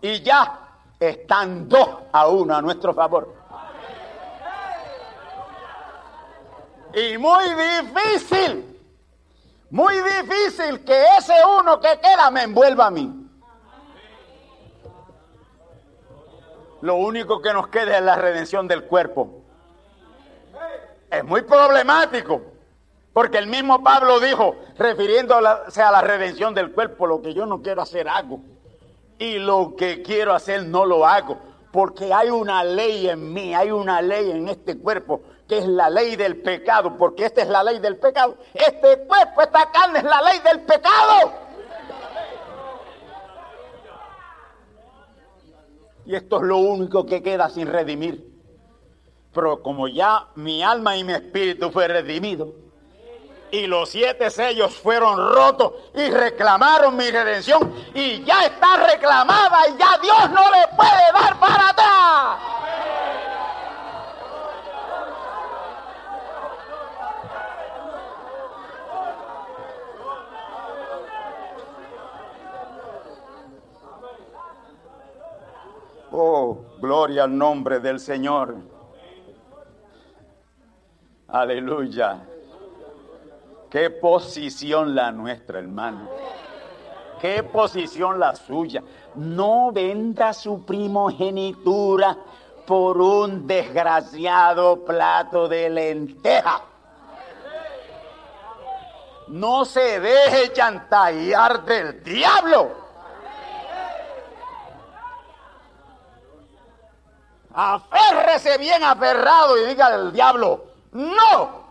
Y 0.00 0.22
ya 0.22 0.60
están 1.00 1.68
dos 1.68 1.88
a 2.12 2.28
uno 2.28 2.54
a 2.54 2.62
nuestro 2.62 2.94
favor. 2.94 3.34
Y 6.94 7.18
muy 7.18 7.44
difícil, 7.54 8.77
muy 9.70 9.94
difícil 9.96 10.84
que 10.84 11.04
ese 11.18 11.34
uno 11.60 11.80
que 11.80 11.98
queda 12.00 12.30
me 12.30 12.42
envuelva 12.42 12.86
a 12.86 12.90
mí. 12.90 13.28
Lo 16.80 16.94
único 16.94 17.42
que 17.42 17.52
nos 17.52 17.68
queda 17.68 17.98
es 17.98 18.04
la 18.04 18.16
redención 18.16 18.68
del 18.68 18.84
cuerpo. 18.84 19.42
Es 21.10 21.24
muy 21.24 21.42
problemático. 21.42 22.42
Porque 23.12 23.38
el 23.38 23.48
mismo 23.48 23.82
Pablo 23.82 24.20
dijo, 24.20 24.54
refiriéndose 24.76 25.82
a 25.82 25.90
la 25.90 26.02
redención 26.02 26.54
del 26.54 26.70
cuerpo, 26.70 27.06
lo 27.06 27.20
que 27.20 27.34
yo 27.34 27.46
no 27.46 27.62
quiero 27.62 27.82
hacer 27.82 28.08
hago. 28.08 28.40
Y 29.18 29.38
lo 29.38 29.74
que 29.76 30.02
quiero 30.02 30.34
hacer 30.34 30.64
no 30.64 30.86
lo 30.86 31.04
hago. 31.04 31.38
Porque 31.72 32.12
hay 32.14 32.30
una 32.30 32.62
ley 32.62 33.08
en 33.08 33.32
mí, 33.32 33.54
hay 33.54 33.72
una 33.72 34.00
ley 34.00 34.30
en 34.30 34.48
este 34.48 34.78
cuerpo, 34.78 35.22
que 35.48 35.58
es 35.58 35.66
la 35.66 35.88
ley 35.88 36.16
del 36.16 36.40
pecado. 36.42 36.96
Porque 36.96 37.24
esta 37.24 37.42
es 37.42 37.48
la 37.48 37.62
ley 37.64 37.78
del 37.78 37.96
pecado. 37.96 38.36
Este 38.54 39.06
cuerpo, 39.06 39.42
esta 39.42 39.70
carne 39.70 40.00
es 40.00 40.04
la 40.04 40.22
ley 40.22 40.38
del 40.40 40.60
pecado. 40.60 41.32
Y 46.06 46.14
esto 46.14 46.36
es 46.36 46.42
lo 46.42 46.58
único 46.58 47.04
que 47.04 47.22
queda 47.22 47.48
sin 47.50 47.66
redimir. 47.66 48.24
Pero 49.32 49.62
como 49.62 49.88
ya 49.88 50.28
mi 50.36 50.62
alma 50.62 50.96
y 50.96 51.04
mi 51.04 51.12
espíritu 51.12 51.70
fue 51.70 51.86
redimido, 51.86 52.54
y 53.50 53.66
los 53.66 53.90
siete 53.90 54.30
sellos 54.30 54.74
fueron 54.74 55.16
rotos 55.16 55.72
y 55.94 56.10
reclamaron 56.10 56.96
mi 56.96 57.10
redención 57.10 57.72
y 57.94 58.22
ya 58.24 58.44
está 58.44 58.76
reclamada 58.76 59.68
y 59.68 59.78
ya 59.78 59.98
Dios 60.02 60.30
no 60.30 60.50
le 60.50 60.76
puede 60.76 61.12
dar 61.12 61.38
para 61.38 61.68
atrás. 61.70 62.38
Oh, 76.10 76.58
gloria 76.88 77.24
al 77.24 77.36
nombre 77.36 77.80
del 77.80 78.00
Señor. 78.00 78.56
Aleluya. 81.28 82.26
Qué 83.68 83.90
posición 83.90 84.94
la 84.94 85.12
nuestra, 85.12 85.58
hermano. 85.58 86.08
Qué 87.20 87.42
posición 87.42 88.18
la 88.18 88.34
suya. 88.34 88.82
No 89.16 89.70
venda 89.70 90.32
su 90.32 90.64
primogenitura 90.64 92.16
por 92.66 92.98
un 92.98 93.46
desgraciado 93.46 94.82
plato 94.82 95.46
de 95.46 95.68
lenteja. 95.68 96.62
No 99.28 99.66
se 99.66 100.00
deje 100.00 100.54
chantajear 100.54 101.66
del 101.66 102.02
diablo. 102.02 102.87
Aférrese 107.60 108.56
bien 108.56 108.84
aferrado 108.84 109.58
y 109.58 109.66
diga 109.66 109.86
al 109.86 110.12
diablo, 110.12 110.66
no, 110.92 111.64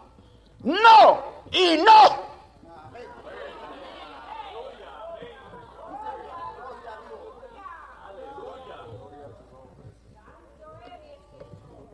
no, 0.62 1.24
y 1.50 1.78
no. 1.78 2.28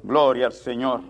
Gloria 0.01 0.47
al 0.47 0.53
Señor. 0.53 1.01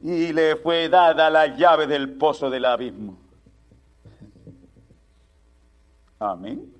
Y 0.00 0.32
le 0.32 0.56
fue 0.56 0.88
dada 0.88 1.28
la 1.28 1.48
llave 1.48 1.86
del 1.86 2.16
pozo 2.16 2.48
del 2.48 2.64
abismo. 2.64 3.18
Amén. 6.18 6.74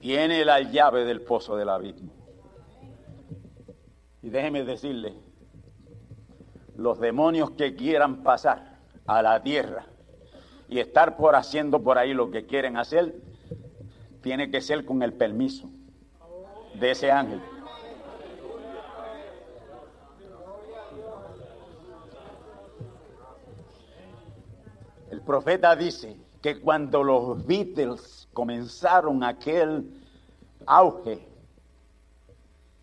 Tiene 0.00 0.44
la 0.44 0.60
llave 0.60 1.04
del 1.04 1.22
pozo 1.22 1.54
del 1.54 1.68
abismo. 1.68 2.15
Y 4.26 4.28
déjeme 4.28 4.64
decirle, 4.64 5.14
los 6.74 6.98
demonios 6.98 7.52
que 7.52 7.76
quieran 7.76 8.24
pasar 8.24 8.80
a 9.06 9.22
la 9.22 9.40
tierra 9.40 9.86
y 10.68 10.80
estar 10.80 11.16
por 11.16 11.36
haciendo 11.36 11.80
por 11.80 11.96
ahí 11.96 12.12
lo 12.12 12.32
que 12.32 12.44
quieren 12.44 12.76
hacer, 12.76 13.14
tiene 14.22 14.50
que 14.50 14.60
ser 14.60 14.84
con 14.84 15.04
el 15.04 15.12
permiso 15.12 15.70
de 16.74 16.90
ese 16.90 17.12
ángel. 17.12 17.40
El 25.08 25.20
profeta 25.20 25.76
dice 25.76 26.16
que 26.42 26.60
cuando 26.60 27.04
los 27.04 27.46
Beatles 27.46 28.28
comenzaron 28.32 29.22
aquel 29.22 29.88
auge 30.66 31.35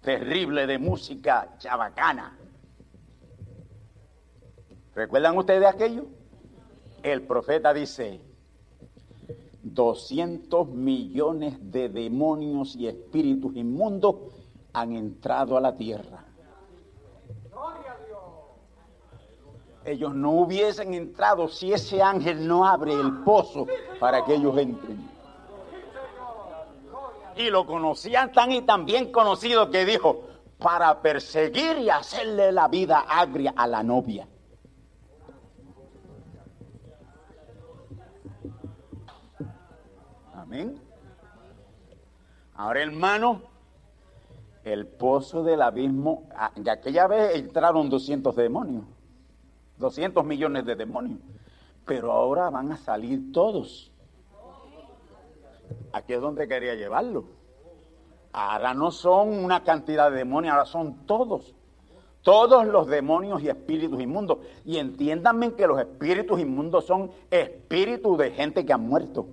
terrible 0.04 0.68
de 0.68 0.78
música 0.78 1.56
chabacana, 1.58 2.38
¿Recuerdan 4.96 5.38
ustedes 5.38 5.66
aquello? 5.66 6.06
El 7.02 7.24
profeta 7.24 7.74
dice, 7.74 8.22
200 9.64 10.68
millones 10.70 11.56
de 11.72 11.90
demonios 11.90 12.76
y 12.76 12.88
espíritus 12.88 13.56
inmundos 13.56 14.16
han 14.72 14.96
entrado 14.96 15.58
a 15.58 15.62
la 15.62 15.76
tierra. 15.76 16.26
Ellos 19.84 20.14
no 20.14 20.32
hubiesen 20.32 20.94
entrado 20.94 21.48
si 21.48 21.74
ese 21.74 22.02
ángel 22.02 22.48
no 22.48 22.66
abre 22.66 22.94
el 22.94 23.24
pozo 23.24 23.66
para 24.00 24.24
que 24.24 24.36
ellos 24.36 24.58
entren. 24.58 25.13
Y 27.36 27.50
lo 27.50 27.66
conocían 27.66 28.32
tan 28.32 28.52
y 28.52 28.62
tan 28.62 28.86
bien 28.86 29.12
conocido 29.12 29.70
que 29.70 29.86
dijo, 29.86 30.28
para 30.58 31.02
perseguir 31.02 31.78
y 31.80 31.90
hacerle 31.90 32.52
la 32.52 32.68
vida 32.68 33.00
agria 33.08 33.54
a 33.56 33.68
la 33.68 33.84
novia. 33.84 34.28
Ahora, 42.56 42.84
hermano, 42.84 43.42
el 44.64 44.86
pozo 44.86 45.44
del 45.44 45.62
abismo, 45.62 46.30
ah, 46.36 46.52
de 46.56 46.70
aquella 46.70 47.08
vez 47.08 47.36
entraron 47.36 47.90
200 47.90 48.36
demonios, 48.36 48.86
200 49.78 50.24
millones 50.24 50.66
de 50.66 50.76
demonios, 50.76 51.20
pero 51.86 52.12
ahora 52.12 52.50
van 52.50 52.72
a 52.72 52.78
salir 52.78 53.32
todos. 53.32 53.92
Aquí 55.92 56.14
es 56.14 56.22
donde 56.22 56.48
quería 56.48 56.76
llevarlo. 56.76 57.26
Ahora 58.32 58.74
no 58.74 58.90
son 58.92 59.30
una 59.30 59.64
cantidad 59.64 60.10
de 60.10 60.18
demonios, 60.18 60.54
ahora 60.54 60.66
son 60.66 61.06
todos. 61.06 61.54
Todos 62.24 62.66
los 62.66 62.88
demonios 62.88 63.44
y 63.44 63.50
espíritus 63.50 64.02
inmundos. 64.02 64.40
Y 64.66 64.78
entiéndanme 64.78 65.54
que 65.54 65.68
los 65.68 65.80
espíritus 65.80 66.40
inmundos 66.40 66.86
son 66.86 67.12
espíritus 67.30 68.18
de 68.18 68.32
gente 68.32 68.66
que 68.66 68.74
ha 68.74 68.78
muerto. 68.78 69.28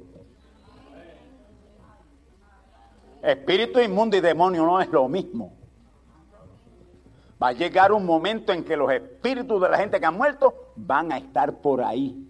Espíritu 3.22 3.80
inmundo 3.80 4.16
y 4.16 4.20
demonio 4.20 4.64
no 4.64 4.80
es 4.80 4.88
lo 4.88 5.08
mismo. 5.08 5.52
Va 7.42 7.48
a 7.48 7.52
llegar 7.52 7.92
un 7.92 8.04
momento 8.04 8.52
en 8.52 8.64
que 8.64 8.76
los 8.76 8.92
espíritus 8.92 9.62
de 9.62 9.68
la 9.68 9.78
gente 9.78 9.98
que 9.98 10.06
ha 10.06 10.10
muerto 10.10 10.72
van 10.76 11.10
a 11.10 11.18
estar 11.18 11.60
por 11.60 11.82
ahí. 11.82 12.26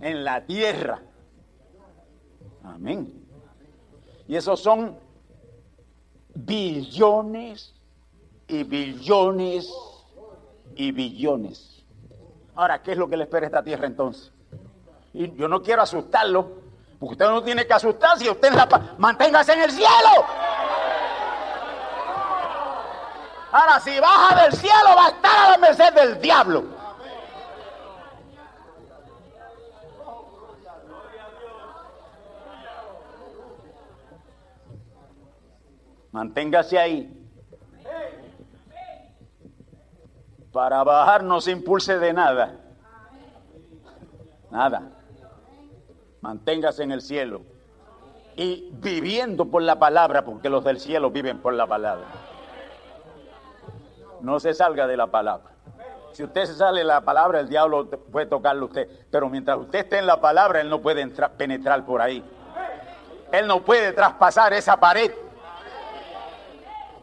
En 0.00 0.24
la 0.24 0.44
tierra. 0.44 1.07
Amén. 2.74 3.12
Y 4.26 4.36
esos 4.36 4.60
son 4.60 4.98
billones 6.34 7.74
y 8.46 8.62
billones 8.62 9.72
y 10.76 10.92
billones. 10.92 11.84
Ahora, 12.54 12.82
¿qué 12.82 12.92
es 12.92 12.98
lo 12.98 13.08
que 13.08 13.16
le 13.16 13.24
espera 13.24 13.46
a 13.46 13.48
esta 13.48 13.62
tierra 13.62 13.86
entonces? 13.86 14.32
Y 15.14 15.34
yo 15.34 15.48
no 15.48 15.62
quiero 15.62 15.82
asustarlo, 15.82 16.48
porque 16.98 17.12
usted 17.12 17.26
no 17.26 17.42
tiene 17.42 17.66
que 17.66 17.72
asustarse, 17.72 18.30
usted 18.30 18.52
la 18.52 18.94
manténgase 18.98 19.52
en 19.54 19.62
el 19.62 19.70
cielo. 19.70 20.26
Ahora, 23.50 23.80
si 23.80 23.98
baja 23.98 24.42
del 24.42 24.52
cielo, 24.52 24.88
va 24.96 25.06
a 25.06 25.08
estar 25.08 25.46
a 25.46 25.50
la 25.52 25.58
merced 25.58 25.92
del 25.94 26.20
diablo. 26.20 26.77
Manténgase 36.12 36.78
ahí. 36.78 37.14
Para 40.52 40.82
bajar 40.82 41.22
no 41.22 41.40
se 41.40 41.52
impulse 41.52 41.98
de 41.98 42.12
nada. 42.12 42.56
Nada. 44.50 44.82
Manténgase 46.20 46.82
en 46.82 46.92
el 46.92 47.02
cielo. 47.02 47.42
Y 48.34 48.70
viviendo 48.72 49.46
por 49.46 49.62
la 49.62 49.78
palabra, 49.78 50.24
porque 50.24 50.48
los 50.48 50.64
del 50.64 50.80
cielo 50.80 51.10
viven 51.10 51.38
por 51.38 51.54
la 51.54 51.66
palabra. 51.66 52.06
No 54.20 54.40
se 54.40 54.54
salga 54.54 54.86
de 54.86 54.96
la 54.96 55.08
palabra. 55.08 55.50
Si 56.12 56.24
usted 56.24 56.46
se 56.46 56.54
sale 56.54 56.80
de 56.80 56.84
la 56.84 57.02
palabra, 57.02 57.40
el 57.40 57.48
diablo 57.48 57.88
puede 57.88 58.26
tocarlo 58.26 58.62
a 58.62 58.68
usted. 58.68 58.88
Pero 59.10 59.28
mientras 59.28 59.58
usted 59.58 59.80
esté 59.80 59.98
en 59.98 60.06
la 60.06 60.20
palabra, 60.20 60.60
él 60.60 60.68
no 60.68 60.80
puede 60.80 61.02
entrar, 61.02 61.32
penetrar 61.32 61.84
por 61.84 62.00
ahí. 62.00 62.24
Él 63.30 63.46
no 63.46 63.62
puede 63.62 63.92
traspasar 63.92 64.52
esa 64.52 64.78
pared. 64.78 65.12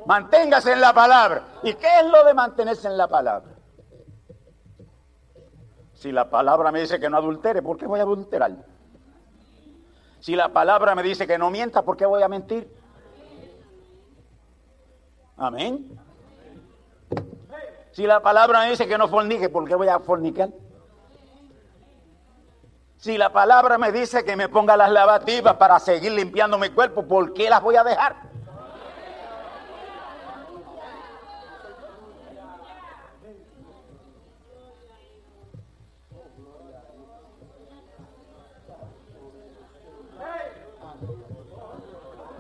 Manténgase 0.06 0.74
en 0.74 0.82
la 0.82 0.94
palabra. 0.94 1.44
¿Y 1.64 1.74
qué 1.74 1.88
es 2.02 2.06
lo 2.08 2.24
de 2.24 2.34
mantenerse 2.34 2.88
en 2.88 2.98
la 2.98 3.08
palabra? 3.08 3.52
Si 5.94 6.12
la 6.12 6.30
palabra 6.30 6.72
me 6.72 6.82
dice 6.82 7.00
que 7.00 7.10
no 7.10 7.18
adultere, 7.18 7.62
¿por 7.62 7.78
qué 7.78 7.88
voy 7.88 8.00
a 8.00 8.04
adulterar? 8.04 8.52
Si 10.20 10.36
la 10.36 10.50
palabra 10.50 10.94
me 10.94 11.04
dice 11.04 11.26
que 11.26 11.38
no 11.38 11.50
mienta, 11.50 11.82
¿por 11.82 11.98
qué 11.98 12.06
voy 12.06 12.22
a 12.22 12.28
mentir? 12.28 12.72
Amén. 15.38 16.00
Si 17.92 18.06
la 18.06 18.22
palabra 18.22 18.60
me 18.60 18.72
dice 18.72 18.88
que 18.88 18.98
no 18.98 19.08
fornique, 19.08 19.50
¿por 19.50 19.68
qué 19.68 19.74
voy 19.74 19.88
a 19.88 20.00
fornicar? 20.00 20.50
Si 22.98 23.18
la 23.18 23.32
palabra 23.32 23.78
me 23.78 23.92
dice 23.92 24.24
que 24.24 24.36
me 24.36 24.50
ponga 24.50 24.76
las 24.78 24.92
lavativas 24.92 25.56
para 25.56 25.80
seguir 25.80 26.12
limpiando 26.12 26.58
mi 26.58 26.70
cuerpo, 26.70 27.08
¿por 27.08 27.34
qué 27.34 27.50
las 27.50 27.62
voy 27.62 27.76
a 27.76 27.84
dejar? 27.84 28.35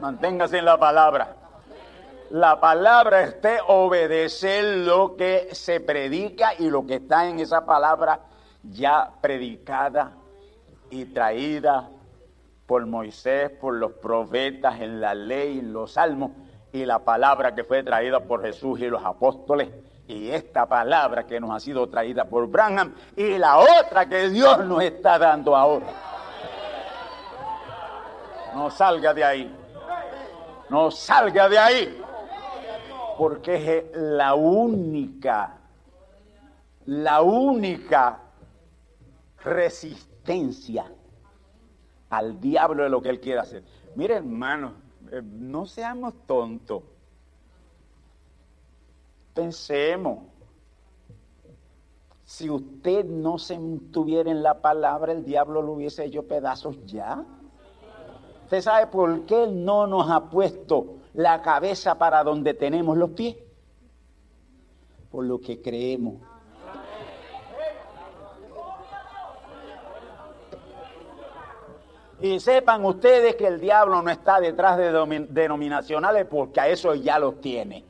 Manténgase 0.06 0.60
en 0.60 0.66
la 0.66 0.78
palabra. 0.78 1.36
La 2.30 2.60
palabra 2.60 3.24
es 3.24 3.42
de 3.42 3.58
obedecer 3.68 4.86
lo 4.86 5.16
que 5.16 5.50
se 5.54 5.80
predica 5.80 6.54
y 6.60 6.70
lo 6.70 6.86
que 6.86 6.98
está 6.98 7.28
en 7.28 7.40
esa 7.40 7.66
palabra 7.66 8.20
ya 8.62 9.10
predicada 9.20 10.12
y 10.92 11.06
traída 11.06 11.90
por 12.68 12.86
Moisés, 12.86 13.50
por 13.50 13.74
los 13.74 13.94
profetas, 13.94 14.80
en 14.80 15.02
la 15.02 15.16
ley, 15.16 15.58
en 15.58 15.74
los 15.74 15.94
salmos, 15.94 16.34
y 16.72 16.86
la 16.86 17.00
palabra 17.00 17.56
que 17.56 17.64
fue 17.64 17.82
traída 17.82 18.20
por 18.20 18.44
Jesús 18.44 18.80
y 18.82 18.88
los 18.88 19.04
apóstoles, 19.04 19.70
y 20.08 20.30
esta 20.30 20.68
palabra 20.68 21.26
que 21.26 21.40
nos 21.40 21.50
ha 21.50 21.60
sido 21.60 21.90
traída 21.90 22.26
por 22.26 22.46
Branham, 22.48 22.94
y 23.16 23.40
la 23.40 23.58
otra 23.58 24.08
que 24.08 24.30
Dios 24.30 24.64
nos 24.66 24.84
está 24.84 25.18
dando 25.18 25.56
ahora. 25.56 25.88
No 28.54 28.70
salga 28.70 29.12
de 29.12 29.24
ahí. 29.24 29.65
No 30.70 30.92
salga 30.92 31.50
de 31.50 31.58
ahí. 31.58 32.02
Porque 33.18 33.78
es 33.78 33.98
la 33.98 34.36
única, 34.36 35.58
la 36.86 37.22
única 37.22 38.20
resistencia 39.44 40.92
al 42.10 42.40
diablo 42.40 42.84
de 42.84 42.90
lo 42.90 43.02
que 43.02 43.10
él 43.10 43.20
quiere 43.20 43.40
hacer. 43.40 43.64
Mire, 43.96 44.16
hermano, 44.16 44.74
eh, 45.12 45.22
no 45.24 45.66
seamos 45.66 46.14
tontos. 46.26 46.84
Pensemos. 49.34 50.20
Si 52.26 52.50
usted 52.50 53.06
no 53.06 53.38
se 53.38 53.58
mantuviera 53.60 54.32
en 54.32 54.42
la 54.42 54.62
palabra, 54.62 55.12
el 55.12 55.24
diablo 55.24 55.62
lo 55.62 55.74
hubiese 55.74 56.06
hecho 56.06 56.24
pedazos 56.24 56.84
ya. 56.86 57.24
¿Usted 58.46 58.62
sabe 58.62 58.86
por 58.86 59.26
qué 59.26 59.48
no 59.48 59.88
nos 59.88 60.08
ha 60.12 60.30
puesto 60.30 60.98
la 61.16 61.42
cabeza 61.42 61.98
para 61.98 62.24
donde 62.24 62.54
tenemos 62.54 62.96
los 62.96 63.10
pies? 63.10 63.36
Por 65.10 65.26
lo 65.26 65.40
que 65.40 65.64
creemos. 65.64 66.22
Y 72.22 72.40
sepan 72.40 72.86
ustedes 72.86 73.36
que 73.36 73.48
el 73.48 73.60
diablo 73.60 74.04
no 74.04 74.12
está 74.12 74.40
detrás 74.40 74.78
de 74.78 74.92
denominacionales 75.30 76.28
porque 76.28 76.60
a 76.60 76.68
eso 76.68 76.94
ya 76.94 77.18
los 77.18 77.42
tiene. 77.42 77.84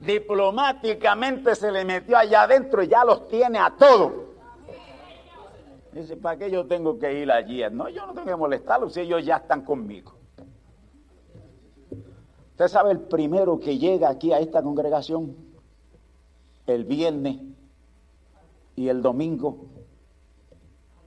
Diplomáticamente 0.00 1.54
se 1.54 1.70
le 1.70 1.84
metió 1.84 2.16
allá 2.16 2.44
adentro 2.44 2.82
y 2.82 2.88
ya 2.88 3.04
los 3.04 3.28
tiene 3.28 3.58
a 3.58 3.74
todos. 3.78 4.25
Dice, 5.96 6.14
¿para 6.14 6.36
qué 6.36 6.50
yo 6.50 6.66
tengo 6.66 6.98
que 6.98 7.22
ir 7.22 7.30
allí? 7.30 7.62
No, 7.72 7.88
yo 7.88 8.04
no 8.06 8.12
tengo 8.12 8.26
que 8.26 8.36
molestarlos 8.36 8.92
si 8.92 9.00
ellos 9.00 9.24
ya 9.24 9.36
están 9.36 9.64
conmigo. 9.64 10.12
Usted 12.50 12.68
sabe 12.68 12.90
el 12.90 13.00
primero 13.00 13.58
que 13.58 13.78
llega 13.78 14.10
aquí 14.10 14.30
a 14.30 14.38
esta 14.38 14.62
congregación, 14.62 15.34
el 16.66 16.84
viernes 16.84 17.38
y 18.74 18.88
el 18.88 19.00
domingo, 19.00 19.56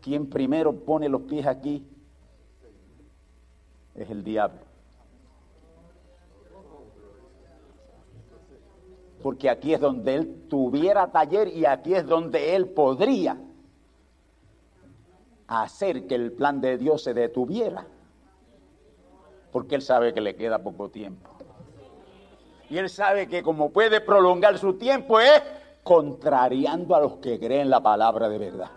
quien 0.02 0.28
primero 0.28 0.74
pone 0.74 1.08
los 1.08 1.22
pies 1.22 1.46
aquí 1.46 1.86
es 3.94 4.10
el 4.10 4.24
diablo. 4.24 4.62
Porque 9.22 9.52
aquí 9.52 9.76
es 9.76 9.80
donde 9.80 10.16
él 10.16 10.48
tuviera 10.50 11.12
taller 11.12 11.50
y 11.50 11.66
aquí 11.66 11.94
es 11.94 12.08
donde 12.08 12.56
él 12.56 12.70
podría 12.70 13.38
hacer 15.50 16.06
que 16.06 16.16
el 16.16 16.32
plan 16.32 16.62
de 16.62 16.78
Dios 16.78 17.04
se 17.04 17.14
detuviera, 17.14 17.86
porque 19.52 19.76
Él 19.76 19.82
sabe 19.82 20.14
que 20.14 20.22
le 20.22 20.36
queda 20.36 20.60
poco 20.62 20.90
tiempo. 20.90 21.32
Y 22.70 22.78
Él 22.78 22.88
sabe 22.88 23.28
que 23.28 23.42
como 23.42 23.72
puede 23.72 24.00
prolongar 24.00 24.60
su 24.60 24.76
tiempo 24.76 25.20
es 25.20 25.42
contrariando 25.82 26.96
a 26.96 27.02
los 27.02 27.14
que 27.14 27.40
creen 27.40 27.72
la 27.72 27.82
palabra 27.82 28.30
de 28.30 28.38
verdad. 28.38 28.70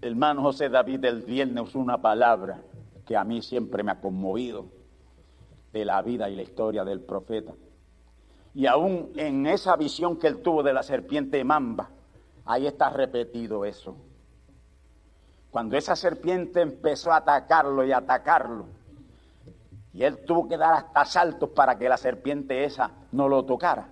El 0.00 0.10
hermano 0.10 0.42
José 0.42 0.68
David 0.68 0.98
del 0.98 1.22
viernes 1.22 1.64
usó 1.64 1.78
una 1.78 2.02
palabra 2.02 2.60
que 3.06 3.16
a 3.16 3.24
mí 3.24 3.40
siempre 3.40 3.82
me 3.82 3.92
ha 3.92 4.00
conmovido 4.00 4.66
de 5.72 5.84
la 5.84 6.02
vida 6.02 6.28
y 6.28 6.36
la 6.36 6.42
historia 6.42 6.84
del 6.84 7.00
profeta. 7.00 7.54
Y 8.54 8.66
aún 8.66 9.12
en 9.16 9.46
esa 9.46 9.76
visión 9.76 10.16
que 10.16 10.28
él 10.28 10.40
tuvo 10.40 10.62
de 10.62 10.72
la 10.72 10.82
serpiente 10.82 11.42
mamba, 11.42 11.90
ahí 12.44 12.66
está 12.66 12.88
repetido 12.88 13.64
eso. 13.64 13.96
Cuando 15.50 15.76
esa 15.76 15.96
serpiente 15.96 16.60
empezó 16.60 17.12
a 17.12 17.16
atacarlo 17.16 17.84
y 17.84 17.92
atacarlo, 17.92 18.66
y 19.92 20.02
él 20.02 20.24
tuvo 20.24 20.48
que 20.48 20.56
dar 20.56 20.74
hasta 20.74 21.04
saltos 21.04 21.50
para 21.50 21.78
que 21.78 21.88
la 21.88 21.96
serpiente 21.96 22.64
esa 22.64 22.90
no 23.12 23.28
lo 23.28 23.44
tocara. 23.44 23.88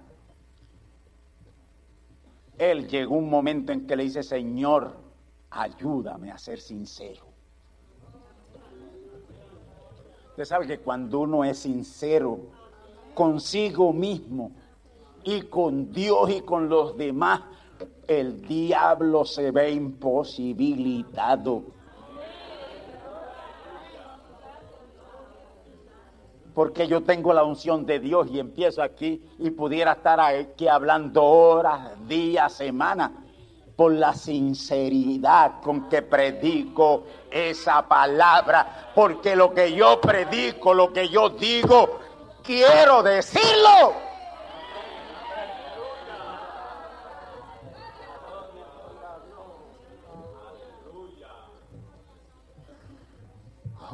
Él 2.59 2.88
llegó 2.88 3.16
un 3.16 3.31
momento 3.31 3.72
en 3.72 3.87
que 3.87 3.96
le 3.96 4.05
dice, 4.05 4.22
Señor, 4.22 4.96
ayúdame 5.51 6.31
a 6.31 6.38
ser 6.38 6.61
sincero. 6.61 7.27
Usted 10.31 10.44
sabe 10.44 10.66
que 10.66 10.79
cuando 10.79 11.20
uno 11.20 11.44
es 11.44 11.59
sincero, 11.59 12.40
consigo 13.14 13.92
mismo 13.92 14.53
y 15.25 15.42
con 15.42 15.92
Dios 15.92 16.31
y 16.31 16.40
con 16.40 16.68
los 16.68 16.96
demás, 16.96 17.42
el 18.07 18.42
diablo 18.42 19.25
se 19.25 19.51
ve 19.51 19.70
imposibilitado. 19.70 21.62
Porque 26.55 26.87
yo 26.87 27.03
tengo 27.03 27.33
la 27.33 27.44
unción 27.44 27.87
de 27.87 27.98
Dios 27.98 28.29
y 28.31 28.38
empiezo 28.38 28.83
aquí 28.83 29.25
y 29.38 29.51
pudiera 29.51 29.92
estar 29.92 30.20
aquí 30.20 30.68
hablando 30.68 31.25
horas, 31.25 31.92
días, 32.07 32.53
semanas, 32.53 33.11
por 33.75 33.92
la 33.92 34.12
sinceridad 34.12 35.62
con 35.62 35.88
que 35.88 36.03
predico 36.03 37.05
esa 37.31 37.88
palabra. 37.88 38.90
Porque 38.94 39.35
lo 39.35 39.55
que 39.55 39.72
yo 39.72 39.98
predico, 39.98 40.75
lo 40.75 40.92
que 40.92 41.09
yo 41.09 41.31
digo, 41.31 42.01
quiero 42.42 43.02
decirlo. 43.02 43.94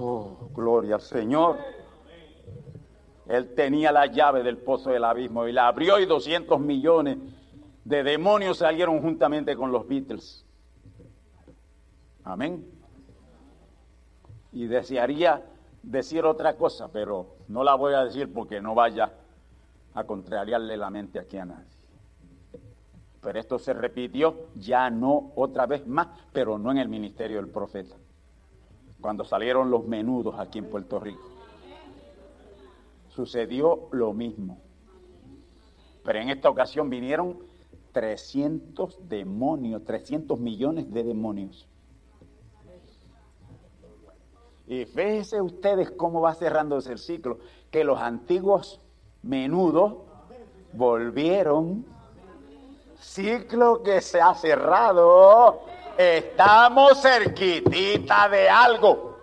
Oh, 0.00 0.48
gloria 0.54 0.96
al 0.96 1.00
Señor. 1.00 1.58
Él 3.26 3.54
tenía 3.54 3.92
la 3.92 4.06
llave 4.06 4.42
del 4.42 4.58
pozo 4.58 4.90
del 4.90 5.04
abismo 5.04 5.46
y 5.46 5.52
la 5.52 5.68
abrió 5.68 5.98
y 5.98 6.06
200 6.06 6.60
millones 6.60 7.18
de 7.84 8.02
demonios 8.02 8.58
salieron 8.58 9.02
juntamente 9.02 9.56
con 9.56 9.72
los 9.72 9.86
Beatles. 9.86 10.46
Amén. 12.24 12.64
Y 14.52 14.66
desearía 14.66 15.42
decir 15.90 16.24
otra 16.24 16.56
cosa, 16.56 16.88
pero 16.92 17.36
no 17.48 17.64
la 17.64 17.74
voy 17.74 17.94
a 17.94 18.04
decir 18.04 18.32
porque 18.32 18.60
no 18.60 18.74
vaya 18.74 19.12
a 19.94 20.04
contrariarle 20.04 20.76
la 20.76 20.90
mente 20.90 21.18
aquí 21.18 21.38
a 21.38 21.44
nadie. 21.44 21.66
Pero 23.20 23.38
esto 23.38 23.58
se 23.58 23.72
repitió 23.72 24.48
ya 24.54 24.90
no 24.90 25.32
otra 25.34 25.66
vez 25.66 25.86
más, 25.86 26.08
pero 26.32 26.58
no 26.58 26.70
en 26.70 26.78
el 26.78 26.88
ministerio 26.88 27.38
del 27.38 27.48
profeta 27.48 27.96
cuando 29.00 29.24
salieron 29.24 29.70
los 29.70 29.86
menudos 29.86 30.34
aquí 30.38 30.58
en 30.58 30.66
Puerto 30.66 30.98
Rico. 30.98 31.22
Sucedió 33.08 33.88
lo 33.92 34.12
mismo. 34.12 34.58
Pero 36.04 36.20
en 36.20 36.30
esta 36.30 36.48
ocasión 36.48 36.90
vinieron 36.90 37.38
300 37.92 39.08
demonios, 39.08 39.84
300 39.84 40.38
millones 40.38 40.92
de 40.92 41.04
demonios. 41.04 41.68
Y 44.68 44.84
fíjense 44.84 45.40
ustedes 45.40 45.90
cómo 45.90 46.20
va 46.20 46.34
cerrándose 46.34 46.92
el 46.92 46.98
ciclo, 46.98 47.38
que 47.70 47.84
los 47.84 47.98
antiguos 47.98 48.80
menudos 49.22 49.94
volvieron, 50.72 51.86
ciclo 53.00 53.82
que 53.82 54.00
se 54.00 54.20
ha 54.20 54.34
cerrado 54.34 55.62
Estamos 55.98 57.02
cerquitita 57.02 58.28
de 58.28 58.48
algo. 58.48 59.18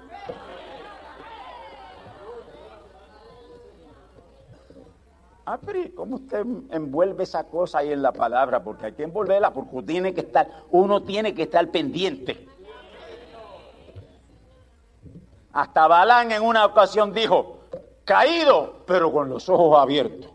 Ah, 5.45 5.57
pero 5.65 5.79
¿cómo 5.95 6.17
usted 6.17 6.45
envuelve 6.71 7.23
esa 7.23 7.45
cosa 7.45 7.77
ahí 7.77 7.93
en 7.93 8.01
la 8.01 8.11
palabra? 8.11 8.61
Porque 8.61 8.87
hay 8.87 8.91
que 8.91 9.03
envolverla 9.03 9.53
porque 9.53 9.83
tiene 9.83 10.13
que 10.13 10.19
estar, 10.19 10.49
uno 10.71 11.01
tiene 11.03 11.33
que 11.33 11.43
estar 11.43 11.65
pendiente. 11.71 12.45
Hasta 15.55 15.87
Balán 15.87 16.33
en 16.33 16.43
una 16.43 16.65
ocasión 16.65 17.13
dijo, 17.13 17.59
caído, 18.03 18.83
pero 18.85 19.09
con 19.09 19.29
los 19.29 19.47
ojos 19.47 19.79
abiertos. 19.79 20.29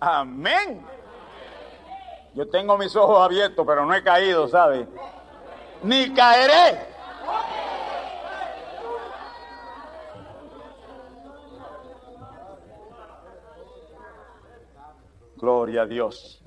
Amén. 0.00 0.82
Yo 2.32 2.48
tengo 2.48 2.78
mis 2.78 2.96
ojos 2.96 3.20
abiertos, 3.20 3.66
pero 3.66 3.84
no 3.84 3.94
he 3.94 4.02
caído, 4.02 4.48
¿sabe? 4.48 4.88
Ni 5.82 6.10
caeré. 6.14 6.86
Gloria 15.36 15.82
a 15.82 15.86
Dios. 15.86 16.42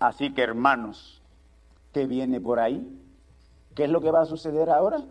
Así 0.00 0.34
que 0.34 0.42
hermanos, 0.42 1.22
¿qué 1.92 2.06
viene 2.06 2.40
por 2.40 2.58
ahí? 2.58 2.84
¿Qué 3.74 3.84
es 3.84 3.90
lo 3.90 4.00
que 4.00 4.10
va 4.10 4.22
a 4.22 4.26
suceder 4.26 4.70
ahora? 4.70 5.04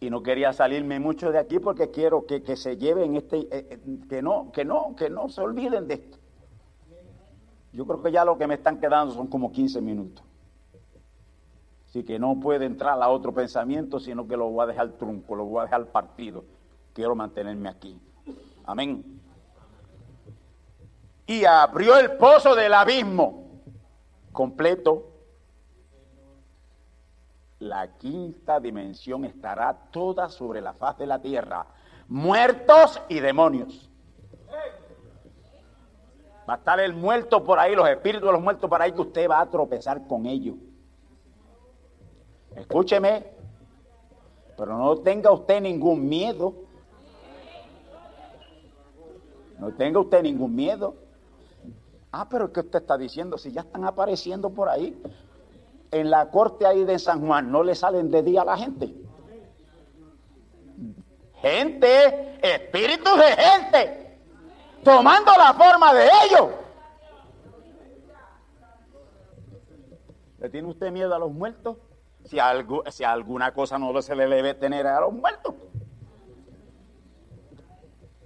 y 0.00 0.10
no 0.10 0.22
quería 0.22 0.52
salirme 0.52 1.00
mucho 1.00 1.32
de 1.32 1.38
aquí 1.38 1.58
porque 1.58 1.90
quiero 1.90 2.26
que, 2.26 2.56
se 2.56 2.76
lleven 2.76 3.16
este, 3.16 3.38
eh, 3.38 3.48
eh, 3.70 3.98
que 4.08 4.22
no, 4.22 4.52
que 4.52 4.64
no, 4.64 4.94
que 4.94 5.08
no 5.10 5.28
se 5.28 5.40
olviden 5.40 5.88
de 5.88 5.94
esto. 5.94 6.18
Yo 7.72 7.86
creo 7.86 8.02
que 8.02 8.12
ya 8.12 8.24
lo 8.24 8.38
que 8.38 8.46
me 8.46 8.54
están 8.54 8.78
quedando 8.78 9.14
son 9.14 9.26
como 9.26 9.52
15 9.52 9.80
minutos. 9.80 10.24
Así 11.88 12.04
que 12.04 12.18
no 12.18 12.38
puede 12.40 12.66
entrar 12.66 13.00
a 13.02 13.08
otro 13.08 13.32
pensamiento, 13.32 13.98
sino 13.98 14.26
que 14.26 14.36
lo 14.36 14.50
voy 14.50 14.64
a 14.64 14.66
dejar 14.66 14.92
trunco, 14.92 15.34
lo 15.34 15.44
voy 15.44 15.60
a 15.60 15.64
dejar 15.64 15.86
partido. 15.86 16.44
Quiero 16.92 17.14
mantenerme 17.14 17.68
aquí. 17.68 17.98
Amén. 18.64 19.15
Y 21.26 21.44
abrió 21.44 21.98
el 21.98 22.12
pozo 22.16 22.54
del 22.54 22.72
abismo 22.72 23.60
completo 24.32 25.16
la 27.58 27.96
quinta 27.96 28.60
dimensión 28.60 29.24
estará 29.24 29.74
toda 29.90 30.28
sobre 30.28 30.60
la 30.60 30.74
faz 30.74 30.98
de 30.98 31.06
la 31.06 31.20
tierra, 31.20 31.66
muertos 32.08 33.00
y 33.08 33.20
demonios. 33.20 33.88
Va 36.48 36.54
a 36.54 36.56
estar 36.58 36.78
el 36.80 36.92
muerto 36.92 37.42
por 37.42 37.58
ahí, 37.58 37.74
los 37.74 37.88
espíritus 37.88 38.28
de 38.28 38.32
los 38.32 38.42
muertos 38.42 38.68
por 38.68 38.80
ahí, 38.80 38.92
que 38.92 39.00
usted 39.00 39.28
va 39.28 39.40
a 39.40 39.50
tropezar 39.50 40.06
con 40.06 40.26
ellos. 40.26 40.54
Escúcheme, 42.54 43.26
pero 44.56 44.76
no 44.76 44.96
tenga 44.98 45.32
usted 45.32 45.60
ningún 45.60 46.08
miedo. 46.08 46.54
No 49.58 49.72
tenga 49.72 49.98
usted 49.98 50.22
ningún 50.22 50.54
miedo. 50.54 50.94
Ah, 52.18 52.26
pero 52.30 52.50
¿qué 52.50 52.60
usted 52.60 52.78
está 52.78 52.96
diciendo? 52.96 53.36
Si 53.36 53.52
ya 53.52 53.60
están 53.60 53.84
apareciendo 53.84 54.48
por 54.48 54.70
ahí 54.70 54.98
en 55.90 56.08
la 56.08 56.30
corte 56.30 56.64
ahí 56.64 56.82
de 56.82 56.98
San 56.98 57.26
Juan 57.26 57.52
no 57.52 57.62
le 57.62 57.74
salen 57.74 58.10
de 58.10 58.22
día 58.22 58.40
a 58.40 58.44
la 58.46 58.56
gente. 58.56 58.90
Gente, 61.42 62.38
espíritus 62.40 63.18
de 63.18 63.36
gente, 63.36 64.18
tomando 64.82 65.30
la 65.36 65.52
forma 65.52 65.92
de 65.92 66.08
ellos. 66.24 66.48
¿Le 70.38 70.48
tiene 70.48 70.68
usted 70.68 70.90
miedo 70.90 71.14
a 71.14 71.18
los 71.18 71.30
muertos? 71.30 71.76
Si, 72.24 72.38
algo, 72.38 72.82
si 72.90 73.04
alguna 73.04 73.52
cosa 73.52 73.78
no 73.78 74.00
se 74.00 74.16
le 74.16 74.26
debe 74.26 74.54
tener 74.54 74.86
a 74.86 75.02
los 75.02 75.12
muertos. 75.12 75.54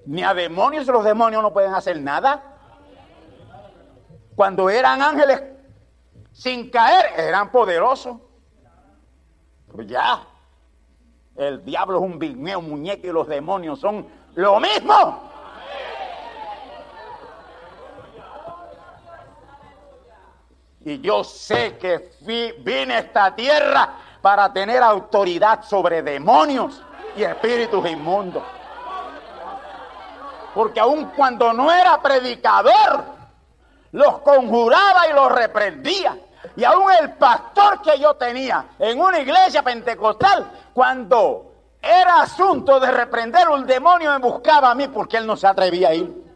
Ni 0.07 0.23
a 0.23 0.33
demonios, 0.33 0.87
los 0.87 1.03
demonios 1.03 1.43
no 1.43 1.53
pueden 1.53 1.75
hacer 1.75 2.01
nada. 2.01 2.50
Cuando 4.41 4.71
eran 4.71 5.03
ángeles 5.03 5.43
sin 6.33 6.71
caer, 6.71 7.13
eran 7.15 7.53
poderosos. 7.53 8.17
Pues 9.71 9.87
ya, 9.87 10.23
el 11.37 11.63
diablo 11.63 11.99
es 11.99 12.05
un 12.05 12.19
bigneo 12.19 12.63
muñeco 12.63 13.07
y 13.07 13.11
los 13.11 13.29
demonios 13.29 13.79
son 13.79 14.09
lo 14.37 14.59
mismo. 14.59 15.31
Y 20.87 21.03
yo 21.03 21.23
sé 21.23 21.77
que 21.77 22.11
vine 22.61 22.95
a 22.95 22.99
esta 23.01 23.37
tierra 23.37 23.91
para 24.23 24.51
tener 24.51 24.83
autoridad 24.83 25.65
sobre 25.65 26.03
demonios 26.03 26.83
y 27.15 27.25
espíritus 27.25 27.87
inmundos. 27.91 28.43
Porque 30.55 30.81
aun 30.81 31.11
cuando 31.15 31.53
no 31.53 31.71
era 31.71 32.01
predicador, 32.01 33.20
los 33.93 34.19
conjuraba 34.21 35.09
y 35.09 35.13
los 35.13 35.33
reprendía. 35.33 36.17
Y 36.57 36.65
aún 36.65 36.91
el 37.01 37.13
pastor 37.15 37.83
que 37.83 37.99
yo 37.99 38.15
tenía 38.15 38.71
en 38.79 38.99
una 39.01 39.21
iglesia 39.21 39.63
pentecostal, 39.63 40.51
cuando 40.73 41.53
era 41.83 42.23
asunto 42.23 42.81
de 42.81 42.91
reprender 42.91 43.49
un 43.49 43.67
demonio, 43.67 44.13
me 44.13 44.19
buscaba 44.19 44.71
a 44.71 44.75
mí 44.75 44.89
porque 44.89 45.17
él 45.17 45.27
no 45.27 45.37
se 45.37 45.47
atrevía 45.47 45.91
a 45.91 45.95
ir. 45.95 46.31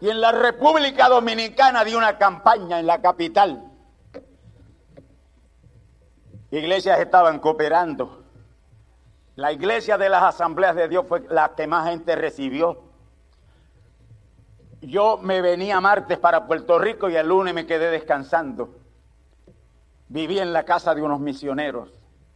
Y 0.00 0.08
en 0.08 0.20
la 0.20 0.30
República 0.30 1.08
Dominicana 1.08 1.84
di 1.84 1.94
una 1.94 2.18
campaña 2.18 2.78
en 2.78 2.86
la 2.86 3.00
capital. 3.00 3.64
Iglesias 6.52 7.00
estaban 7.00 7.40
cooperando 7.40 8.27
la 9.38 9.52
iglesia 9.52 9.96
de 9.96 10.08
las 10.08 10.24
asambleas 10.24 10.74
de 10.74 10.88
Dios 10.88 11.04
fue 11.06 11.22
la 11.30 11.54
que 11.54 11.68
más 11.68 11.88
gente 11.88 12.16
recibió. 12.16 12.82
Yo 14.80 15.18
me 15.18 15.40
venía 15.40 15.80
martes 15.80 16.18
para 16.18 16.48
Puerto 16.48 16.76
Rico 16.76 17.08
y 17.08 17.14
el 17.14 17.28
lunes 17.28 17.54
me 17.54 17.64
quedé 17.64 17.88
descansando. 17.88 18.70
Viví 20.08 20.40
en 20.40 20.52
la 20.52 20.64
casa 20.64 20.92
de 20.92 21.02
unos 21.02 21.20
misioneros. 21.20 21.88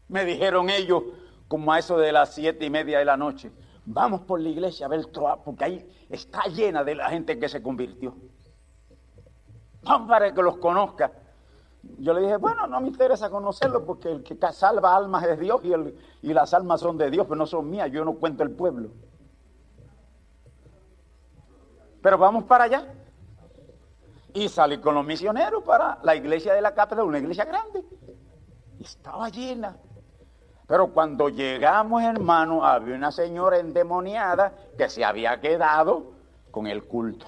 Me 0.06 0.24
dijeron 0.24 0.70
ellos, 0.70 1.02
como 1.48 1.72
a 1.72 1.80
eso 1.80 1.98
de 1.98 2.12
las 2.12 2.34
siete 2.34 2.66
y 2.66 2.70
media 2.70 3.00
de 3.00 3.04
la 3.04 3.16
noche, 3.16 3.50
vamos 3.84 4.20
por 4.20 4.38
la 4.38 4.50
iglesia 4.50 4.86
a 4.86 4.88
ver 4.88 5.04
Troa, 5.06 5.42
porque 5.42 5.64
ahí 5.64 6.06
está 6.08 6.44
llena 6.44 6.84
de 6.84 6.94
la 6.94 7.10
gente 7.10 7.36
que 7.36 7.48
se 7.48 7.60
convirtió. 7.60 8.14
Vamos 9.82 10.08
para 10.08 10.32
que 10.32 10.40
los 10.40 10.56
conozca. 10.58 11.10
Yo 11.98 12.14
le 12.14 12.20
dije, 12.20 12.36
bueno, 12.36 12.68
no 12.68 12.80
me 12.80 12.86
interesa 12.86 13.28
conocerlo 13.28 13.84
porque 13.84 14.08
el 14.08 14.22
que 14.22 14.36
salva 14.52 14.94
almas 14.94 15.24
es 15.24 15.40
Dios 15.40 15.60
y, 15.64 15.72
el, 15.72 15.96
y 16.22 16.32
las 16.32 16.54
almas 16.54 16.80
son 16.80 16.96
de 16.96 17.10
Dios, 17.10 17.26
pero 17.26 17.36
no 17.36 17.46
son 17.46 17.68
mías, 17.68 17.90
yo 17.90 18.04
no 18.04 18.14
cuento 18.14 18.44
el 18.44 18.52
pueblo. 18.52 18.90
Pero 22.00 22.16
vamos 22.16 22.44
para 22.44 22.64
allá. 22.64 22.94
Y 24.32 24.48
salí 24.48 24.78
con 24.78 24.94
los 24.94 25.04
misioneros 25.04 25.62
para 25.64 25.98
la 26.02 26.16
iglesia 26.16 26.54
de 26.54 26.62
la 26.62 26.74
catedral, 26.74 27.06
una 27.06 27.18
iglesia 27.18 27.44
grande. 27.44 27.84
Estaba 28.80 29.28
llena. 29.28 29.76
Pero 30.66 30.92
cuando 30.92 31.28
llegamos, 31.28 32.02
hermano, 32.02 32.64
había 32.64 32.94
una 32.94 33.12
señora 33.12 33.58
endemoniada 33.58 34.54
que 34.78 34.88
se 34.88 35.04
había 35.04 35.40
quedado 35.40 36.12
con 36.50 36.66
el 36.66 36.84
culto. 36.84 37.26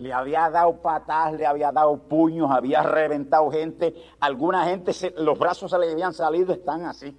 Le 0.00 0.14
había 0.14 0.48
dado 0.48 0.80
patas, 0.80 1.34
le 1.34 1.44
había 1.44 1.70
dado 1.70 1.98
puños, 1.98 2.50
había 2.50 2.82
reventado 2.82 3.50
gente. 3.50 3.94
Alguna 4.18 4.64
gente, 4.64 4.92
los 5.18 5.38
brazos 5.38 5.70
se 5.70 5.78
le 5.78 5.92
habían 5.92 6.14
salido, 6.14 6.54
están 6.54 6.86
así. 6.86 7.14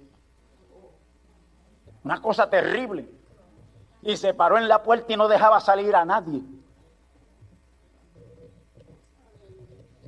Una 2.02 2.20
cosa 2.20 2.50
terrible. 2.50 3.08
Y 4.02 4.16
se 4.16 4.34
paró 4.34 4.58
en 4.58 4.66
la 4.66 4.82
puerta 4.82 5.12
y 5.12 5.16
no 5.16 5.28
dejaba 5.28 5.60
salir 5.60 5.94
a 5.94 6.04
nadie. 6.04 6.42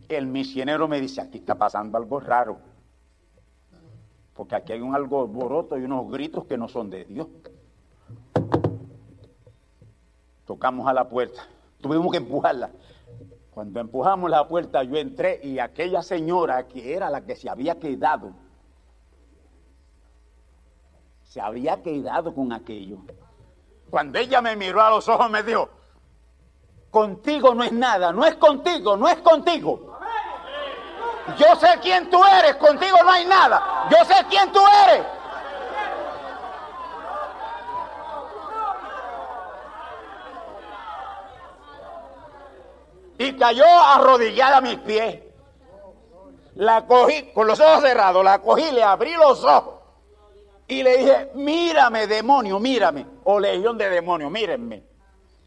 El 0.08 0.26
misionero 0.26 0.88
me 0.88 1.00
dice, 1.00 1.20
aquí 1.20 1.38
está 1.38 1.54
pasando 1.54 1.96
algo 1.96 2.18
raro. 2.18 2.58
Porque 4.34 4.56
aquí 4.56 4.72
hay 4.72 4.80
un 4.80 4.96
algo 4.96 5.28
boroto 5.28 5.78
y 5.78 5.84
unos 5.84 6.10
gritos 6.10 6.44
que 6.46 6.58
no 6.58 6.66
son 6.66 6.90
de 6.90 7.04
Dios. 7.04 7.28
Tocamos 10.44 10.88
a 10.88 10.92
la 10.92 11.08
puerta. 11.08 11.46
Tuvimos 11.84 12.10
que 12.12 12.16
empujarla. 12.16 12.70
Cuando 13.50 13.78
empujamos 13.78 14.30
la 14.30 14.48
puerta 14.48 14.82
yo 14.84 14.96
entré 14.96 15.38
y 15.42 15.58
aquella 15.58 16.00
señora 16.00 16.66
que 16.66 16.94
era 16.94 17.10
la 17.10 17.20
que 17.20 17.36
se 17.36 17.50
había 17.50 17.78
quedado, 17.78 18.32
se 21.24 21.42
había 21.42 21.82
quedado 21.82 22.34
con 22.34 22.54
aquello. 22.54 23.00
Cuando 23.90 24.18
ella 24.18 24.40
me 24.40 24.56
miró 24.56 24.80
a 24.80 24.88
los 24.88 25.06
ojos 25.10 25.30
me 25.30 25.42
dijo, 25.42 25.68
contigo 26.90 27.54
no 27.54 27.64
es 27.64 27.72
nada, 27.72 28.12
no 28.12 28.24
es 28.24 28.36
contigo, 28.36 28.96
no 28.96 29.06
es 29.06 29.16
contigo. 29.16 29.98
Yo 31.36 31.54
sé 31.56 31.68
quién 31.82 32.08
tú 32.08 32.18
eres, 32.24 32.54
contigo 32.56 32.96
no 33.04 33.10
hay 33.10 33.26
nada. 33.26 33.88
Yo 33.90 34.02
sé 34.06 34.24
quién 34.30 34.50
tú 34.52 34.60
eres. 34.86 35.04
Y 43.18 43.32
cayó 43.36 43.64
arrodillada 43.64 44.58
a 44.58 44.60
mis 44.60 44.78
pies. 44.78 45.20
La 46.54 46.86
cogí 46.86 47.32
con 47.32 47.46
los 47.46 47.58
ojos 47.60 47.82
cerrados, 47.82 48.24
la 48.24 48.40
cogí, 48.40 48.70
le 48.72 48.82
abrí 48.82 49.12
los 49.14 49.42
ojos 49.44 49.74
y 50.66 50.82
le 50.82 50.96
dije, 50.98 51.30
mírame 51.34 52.06
demonio, 52.06 52.58
mírame, 52.58 53.06
o 53.24 53.38
legión 53.38 53.76
de 53.76 53.90
demonios, 53.90 54.30
mírenme. 54.30 54.82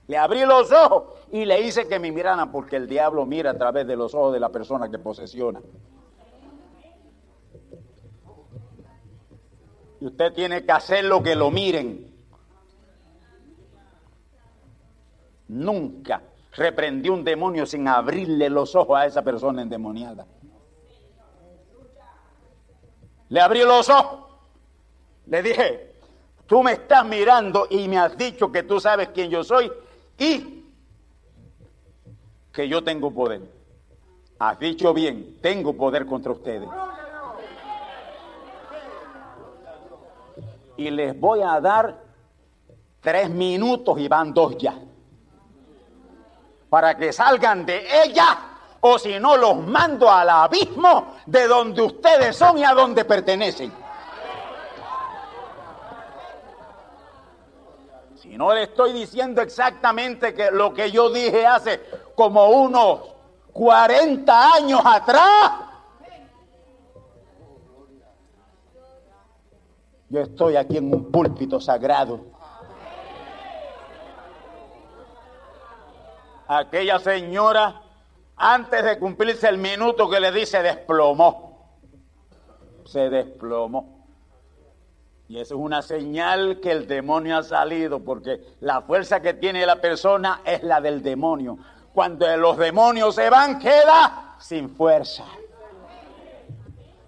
Le 0.07 0.17
abrí 0.17 0.45
los 0.45 0.71
ojos 0.71 1.15
y 1.31 1.43
le 1.45 1.61
hice 1.61 1.87
que 1.87 1.99
me 1.99 2.11
miraran 2.11 2.51
porque 2.51 2.75
el 2.75 2.87
diablo 2.87 3.25
mira 3.25 3.51
a 3.51 3.57
través 3.57 3.87
de 3.87 3.95
los 3.95 4.13
ojos 4.13 4.33
de 4.33 4.39
la 4.39 4.49
persona 4.49 4.89
que 4.89 4.99
posesiona. 4.99 5.61
Y 9.99 10.05
usted 10.05 10.31
tiene 10.33 10.63
que 10.63 10.71
hacer 10.71 11.03
lo 11.03 11.23
que 11.23 11.35
lo 11.35 11.49
miren. 11.49 12.13
Nunca 15.47 16.21
reprendí 16.57 17.09
un 17.09 17.23
demonio 17.23 17.65
sin 17.65 17.87
abrirle 17.87 18.49
los 18.49 18.75
ojos 18.75 18.97
a 18.97 19.05
esa 19.05 19.21
persona 19.21 19.61
endemoniada. 19.61 20.25
Le 23.29 23.39
abrí 23.39 23.61
los 23.63 23.87
ojos. 23.89 24.25
Le 25.27 25.43
dije, 25.43 25.93
tú 26.47 26.63
me 26.63 26.73
estás 26.73 27.05
mirando 27.05 27.67
y 27.69 27.87
me 27.87 27.99
has 27.99 28.17
dicho 28.17 28.51
que 28.51 28.63
tú 28.63 28.79
sabes 28.79 29.09
quién 29.09 29.29
yo 29.29 29.43
soy 29.43 29.71
y 30.17 30.65
que 32.51 32.67
yo 32.67 32.83
tengo 32.83 33.11
poder. 33.11 33.41
Has 34.39 34.59
dicho 34.59 34.93
bien, 34.93 35.37
tengo 35.41 35.73
poder 35.73 36.05
contra 36.05 36.31
ustedes. 36.31 36.69
Y 40.77 40.89
les 40.89 41.19
voy 41.19 41.41
a 41.41 41.59
dar 41.59 42.01
tres 43.01 43.29
minutos 43.29 43.99
y 43.99 44.07
van 44.07 44.33
dos 44.33 44.57
ya. 44.57 44.86
Para 46.69 46.97
que 46.97 47.13
salgan 47.13 47.65
de 47.65 48.03
ella 48.03 48.37
o 48.81 48.99
si 48.99 49.19
no 49.19 49.37
los 49.37 49.57
mando 49.57 50.09
al 50.09 50.29
abismo 50.29 51.15
de 51.25 51.47
donde 51.47 51.81
ustedes 51.81 52.35
son 52.35 52.57
y 52.57 52.63
a 52.63 52.73
donde 52.73 53.05
pertenecen. 53.05 53.71
Si 58.15 58.37
no 58.37 58.53
le 58.53 58.63
estoy 58.63 58.93
diciendo 58.93 59.41
exactamente 59.41 60.33
que 60.33 60.51
lo 60.51 60.73
que 60.73 60.91
yo 60.91 61.09
dije 61.09 61.45
hace 61.45 61.81
como 62.15 62.49
unos 62.49 62.99
40 63.53 64.53
años 64.53 64.81
atrás. 64.83 65.51
Yo 70.09 70.21
estoy 70.21 70.55
aquí 70.55 70.77
en 70.77 70.93
un 70.93 71.11
púlpito 71.11 71.59
sagrado. 71.59 72.36
Aquella 76.47 76.99
señora, 76.99 77.81
antes 78.35 78.83
de 78.83 78.97
cumplirse 78.97 79.49
el 79.49 79.57
minuto 79.57 80.09
que 80.09 80.19
le 80.19 80.31
dice, 80.31 80.61
desplomó. 80.61 81.75
Se 82.85 83.09
desplomó. 83.09 83.97
Y 85.27 85.39
eso 85.39 85.55
es 85.55 85.59
una 85.59 85.81
señal 85.81 86.61
que 86.61 86.71
el 86.71 86.87
demonio 86.87 87.37
ha 87.37 87.43
salido, 87.43 87.99
porque 87.99 88.55
la 88.61 88.81
fuerza 88.81 89.21
que 89.21 89.33
tiene 89.33 89.65
la 89.65 89.81
persona 89.81 90.41
es 90.45 90.63
la 90.63 90.79
del 90.79 91.03
demonio. 91.03 91.57
Cuando 91.93 92.37
los 92.37 92.57
demonios 92.57 93.15
se 93.15 93.29
van, 93.29 93.59
queda 93.59 94.35
sin 94.39 94.69
fuerza. 94.69 95.25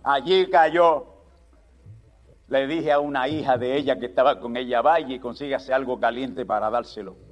Allí 0.04 0.50
cayó. 0.50 1.06
Le 2.48 2.68
dije 2.68 2.92
a 2.92 3.00
una 3.00 3.28
hija 3.28 3.58
de 3.58 3.78
ella 3.78 4.00
que 4.00 4.08
estaba 4.08 4.40
con 4.40 4.58
ella, 4.58 4.82
vaya 4.82 5.16
y 5.16 5.20
consígase 5.20 5.74
algo 5.74 6.00
caliente 6.00 6.46
para 6.46 6.70
dárselo. 6.70 7.29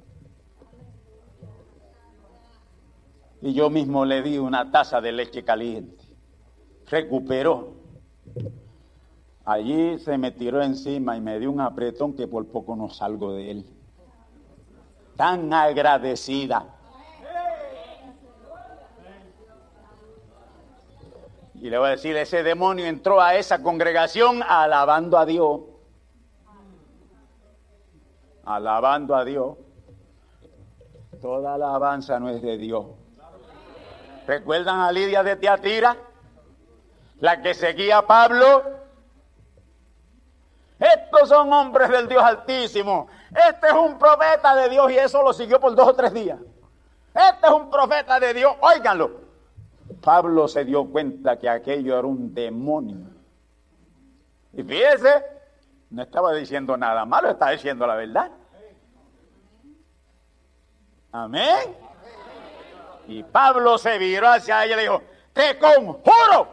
Y 3.40 3.52
yo 3.52 3.70
mismo 3.70 4.04
le 4.04 4.22
di 4.22 4.38
una 4.38 4.70
taza 4.70 5.00
de 5.00 5.12
leche 5.12 5.44
caliente. 5.44 6.04
Recuperó. 6.86 7.74
Allí 9.44 9.98
se 9.98 10.18
me 10.18 10.32
tiró 10.32 10.62
encima 10.62 11.16
y 11.16 11.20
me 11.20 11.38
dio 11.38 11.50
un 11.50 11.60
apretón 11.60 12.14
que 12.14 12.26
por 12.26 12.46
poco 12.48 12.76
no 12.76 12.90
salgo 12.90 13.32
de 13.32 13.50
él. 13.50 13.66
Tan 15.16 15.52
agradecida. 15.52 16.74
Y 21.54 21.70
le 21.70 21.78
voy 21.78 21.88
a 21.88 21.90
decir, 21.90 22.16
ese 22.16 22.42
demonio 22.42 22.86
entró 22.86 23.20
a 23.20 23.34
esa 23.34 23.62
congregación 23.62 24.42
alabando 24.46 25.18
a 25.18 25.26
Dios. 25.26 25.60
Alabando 28.44 29.16
a 29.16 29.24
Dios. 29.24 29.56
Toda 31.20 31.54
alabanza 31.54 32.20
no 32.20 32.28
es 32.28 32.42
de 32.42 32.58
Dios. 32.58 32.86
¿Recuerdan 34.28 34.80
a 34.80 34.92
Lidia 34.92 35.22
de 35.22 35.36
Teatira? 35.36 35.96
La 37.20 37.42
que 37.42 37.54
seguía 37.54 37.98
a 37.98 38.06
Pablo 38.06 38.62
estos 40.78 41.28
son 41.28 41.52
hombres 41.52 41.88
del 41.88 42.06
Dios 42.06 42.22
Altísimo. 42.22 43.08
Este 43.30 43.66
es 43.66 43.72
un 43.72 43.98
profeta 43.98 44.54
de 44.54 44.68
Dios 44.68 44.92
y 44.92 44.98
eso 44.98 45.22
lo 45.22 45.32
siguió 45.32 45.58
por 45.58 45.74
dos 45.74 45.88
o 45.88 45.94
tres 45.94 46.12
días. 46.12 46.38
Este 47.12 47.46
es 47.46 47.52
un 47.52 47.68
profeta 47.68 48.20
de 48.20 48.32
Dios. 48.32 48.54
Óiganlo. 48.60 49.10
Pablo 50.00 50.46
se 50.46 50.64
dio 50.64 50.88
cuenta 50.88 51.38
que 51.38 51.48
aquello 51.48 51.98
era 51.98 52.06
un 52.06 52.32
demonio. 52.32 53.08
Y 54.52 54.62
fíjese, 54.62 55.24
no 55.90 56.02
estaba 56.02 56.32
diciendo 56.34 56.76
nada 56.76 57.04
malo, 57.04 57.30
estaba 57.30 57.50
diciendo 57.50 57.86
la 57.86 57.96
verdad. 57.96 58.30
Amén. 61.10 61.87
Y 63.08 63.24
Pablo 63.24 63.76
se 63.78 63.98
viró 63.98 64.28
hacia 64.28 64.64
ella 64.64 64.74
y 64.74 64.76
le 64.76 64.82
dijo, 64.82 65.02
te 65.32 65.58
conjuro, 65.58 66.48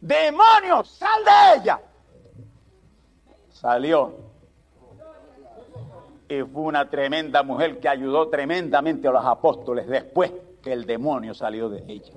demonio, 0.00 0.82
sal 0.82 1.22
de 1.24 1.60
ella 1.60 1.80
salió. 3.60 4.14
Y 6.28 6.42
fue 6.42 6.62
una 6.62 6.88
tremenda 6.88 7.42
mujer 7.42 7.78
que 7.80 7.88
ayudó 7.88 8.28
tremendamente 8.28 9.08
a 9.08 9.10
los 9.10 9.24
apóstoles 9.24 9.86
después 9.86 10.32
que 10.62 10.72
el 10.72 10.86
demonio 10.86 11.34
salió 11.34 11.68
de 11.68 11.84
ella. 11.86 12.14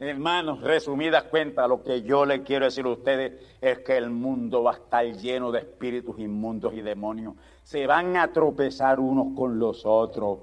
Hermanos, 0.00 0.62
resumidas 0.62 1.24
cuentas, 1.24 1.68
lo 1.68 1.82
que 1.82 2.02
yo 2.02 2.24
le 2.24 2.42
quiero 2.42 2.64
decir 2.64 2.86
a 2.86 2.90
ustedes 2.90 3.32
es 3.60 3.80
que 3.80 3.96
el 3.96 4.10
mundo 4.10 4.62
va 4.62 4.72
a 4.72 4.74
estar 4.74 5.04
lleno 5.04 5.52
de 5.52 5.60
espíritus 5.60 6.18
inmundos 6.18 6.72
y 6.74 6.80
demonios. 6.80 7.34
Se 7.62 7.86
van 7.86 8.16
a 8.16 8.32
tropezar 8.32 8.98
unos 8.98 9.36
con 9.36 9.58
los 9.58 9.84
otros. 9.84 10.38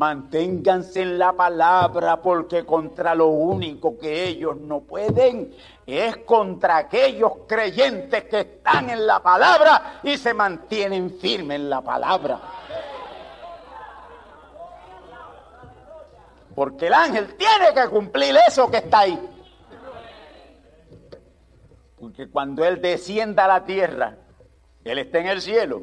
Manténganse 0.00 1.02
en 1.02 1.18
la 1.18 1.34
palabra 1.34 2.22
porque 2.22 2.64
contra 2.64 3.14
lo 3.14 3.26
único 3.26 3.98
que 3.98 4.28
ellos 4.28 4.56
no 4.56 4.80
pueden 4.80 5.54
es 5.86 6.16
contra 6.24 6.78
aquellos 6.78 7.32
creyentes 7.46 8.24
que 8.24 8.40
están 8.40 8.88
en 8.88 9.06
la 9.06 9.20
palabra 9.22 10.00
y 10.02 10.16
se 10.16 10.32
mantienen 10.32 11.18
firmes 11.18 11.56
en 11.56 11.68
la 11.68 11.82
palabra. 11.82 12.40
Porque 16.54 16.86
el 16.86 16.94
ángel 16.94 17.34
tiene 17.34 17.74
que 17.74 17.86
cumplir 17.90 18.34
eso 18.48 18.70
que 18.70 18.78
está 18.78 19.00
ahí. 19.00 19.20
Porque 21.98 22.26
cuando 22.30 22.64
Él 22.64 22.80
descienda 22.80 23.44
a 23.44 23.48
la 23.48 23.64
tierra, 23.66 24.16
Él 24.82 24.98
está 24.98 25.18
en 25.18 25.26
el 25.26 25.42
cielo. 25.42 25.82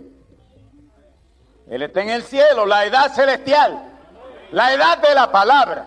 Él 1.70 1.84
está 1.84 2.02
en 2.02 2.10
el 2.10 2.24
cielo, 2.24 2.66
la 2.66 2.84
edad 2.84 3.14
celestial, 3.14 3.87
la 4.52 4.74
edad 4.74 5.02
de 5.02 5.16
la 5.16 5.32
palabra. 5.32 5.86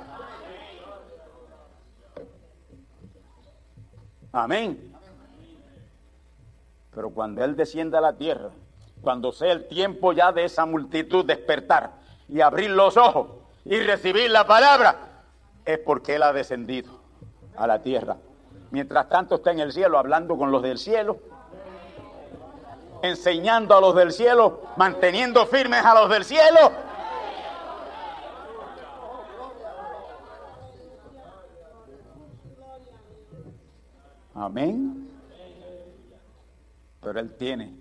Amén. 4.33 4.95
Pero 6.95 7.11
cuando 7.11 7.45
Él 7.45 7.57
descienda 7.57 7.99
a 7.99 8.03
la 8.03 8.13
tierra, 8.15 8.51
cuando 9.01 9.33
sea 9.33 9.53
el 9.53 9.67
tiempo 9.69 10.13
ya 10.13 10.33
de 10.33 10.45
esa 10.45 10.67
multitud 10.67 11.25
despertar 11.25 11.93
y 12.29 12.41
abrir 12.41 12.71
los 12.71 12.97
ojos, 12.97 13.41
y 13.65 13.79
recibir 13.81 14.31
la 14.31 14.47
palabra, 14.47 14.97
es 15.65 15.79
porque 15.79 16.17
Él 16.17 16.23
ha 16.23 16.33
descendido 16.33 16.91
a 17.57 17.67
la 17.67 17.83
tierra. 17.83 18.17
Mientras 18.71 19.09
tanto 19.09 19.37
está 19.37 19.51
en 19.51 19.61
el 19.61 19.73
cielo 19.73 19.99
hablando 19.99 20.37
con 20.37 20.51
los 20.51 20.63
del 20.63 20.79
cielo, 20.79 21.19
enseñando 23.03 23.77
a 23.77 23.81
los 23.81 23.95
del 23.95 24.13
cielo, 24.13 24.63
manteniendo 24.77 25.47
firmes 25.47 25.85
a 25.85 25.95
los 25.95 26.11
del 26.11 26.25
cielo. 26.25 26.90
Amén. 34.41 35.07
Pero 37.03 37.21
Él 37.21 37.37
tiene 37.37 37.75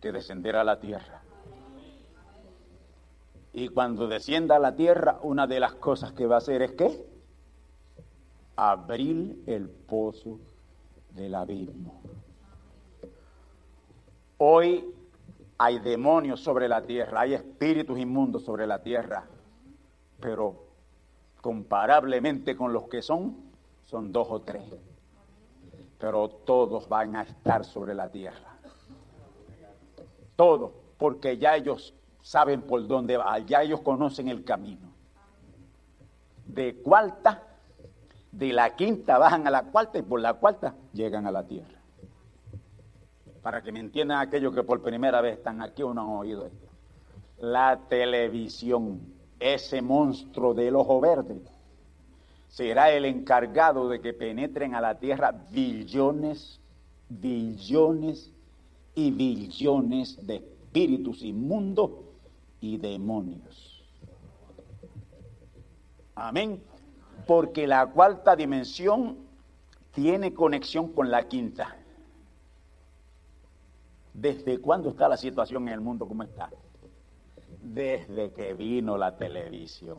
que 0.00 0.12
descender 0.12 0.54
a 0.54 0.62
la 0.62 0.78
tierra. 0.78 1.20
Y 3.52 3.70
cuando 3.70 4.06
descienda 4.06 4.54
a 4.54 4.58
la 4.60 4.76
tierra, 4.76 5.18
una 5.22 5.48
de 5.48 5.58
las 5.58 5.74
cosas 5.74 6.12
que 6.12 6.26
va 6.26 6.36
a 6.36 6.38
hacer 6.38 6.62
es 6.62 6.72
qué? 6.72 7.04
Abrir 8.54 9.42
el 9.46 9.68
pozo 9.68 10.38
del 11.10 11.34
abismo. 11.34 12.00
Hoy 14.38 14.84
hay 15.58 15.80
demonios 15.80 16.40
sobre 16.40 16.68
la 16.68 16.82
tierra, 16.82 17.22
hay 17.22 17.34
espíritus 17.34 17.98
inmundos 17.98 18.44
sobre 18.44 18.64
la 18.68 18.80
tierra, 18.80 19.26
pero 20.20 20.66
comparablemente 21.40 22.54
con 22.54 22.72
los 22.72 22.86
que 22.88 23.02
son, 23.02 23.36
son 23.86 24.12
dos 24.12 24.28
o 24.30 24.40
tres. 24.42 24.62
Pero 26.06 26.28
todos 26.28 26.88
van 26.88 27.16
a 27.16 27.22
estar 27.22 27.64
sobre 27.64 27.92
la 27.92 28.08
tierra. 28.08 28.56
Todos, 30.36 30.70
porque 30.96 31.36
ya 31.36 31.56
ellos 31.56 31.94
saben 32.20 32.62
por 32.62 32.86
dónde 32.86 33.16
va, 33.16 33.36
ya 33.40 33.64
ellos 33.64 33.80
conocen 33.80 34.28
el 34.28 34.44
camino. 34.44 34.92
De 36.46 36.76
cuarta, 36.76 37.42
de 38.30 38.52
la 38.52 38.76
quinta 38.76 39.18
bajan 39.18 39.48
a 39.48 39.50
la 39.50 39.64
cuarta 39.64 39.98
y 39.98 40.02
por 40.02 40.20
la 40.20 40.34
cuarta 40.34 40.76
llegan 40.92 41.26
a 41.26 41.32
la 41.32 41.44
tierra. 41.44 41.80
Para 43.42 43.60
que 43.64 43.72
me 43.72 43.80
entiendan 43.80 44.20
aquellos 44.20 44.54
que 44.54 44.62
por 44.62 44.80
primera 44.82 45.20
vez 45.20 45.38
están 45.38 45.60
aquí 45.60 45.82
o 45.82 45.92
no 45.92 46.02
han 46.02 46.08
oído 46.10 46.46
esto. 46.46 46.68
La 47.38 47.80
televisión, 47.88 49.00
ese 49.40 49.82
monstruo 49.82 50.54
del 50.54 50.76
ojo 50.76 51.00
verde, 51.00 51.42
será 52.56 52.90
el 52.90 53.04
encargado 53.04 53.86
de 53.90 54.00
que 54.00 54.14
penetren 54.14 54.74
a 54.74 54.80
la 54.80 54.98
tierra 54.98 55.30
billones, 55.50 56.58
billones 57.10 58.32
y 58.94 59.10
billones 59.10 60.26
de 60.26 60.36
espíritus 60.36 61.22
inmundos 61.22 61.90
y 62.62 62.78
demonios. 62.78 63.84
Amén. 66.14 66.62
Porque 67.26 67.66
la 67.66 67.88
cuarta 67.88 68.34
dimensión 68.34 69.18
tiene 69.92 70.32
conexión 70.32 70.94
con 70.94 71.10
la 71.10 71.28
quinta. 71.28 71.76
¿Desde 74.14 74.62
cuándo 74.62 74.88
está 74.88 75.10
la 75.10 75.18
situación 75.18 75.68
en 75.68 75.74
el 75.74 75.80
mundo 75.82 76.08
como 76.08 76.22
está? 76.22 76.48
Desde 77.60 78.32
que 78.32 78.54
vino 78.54 78.96
la 78.96 79.14
televisión 79.18 79.98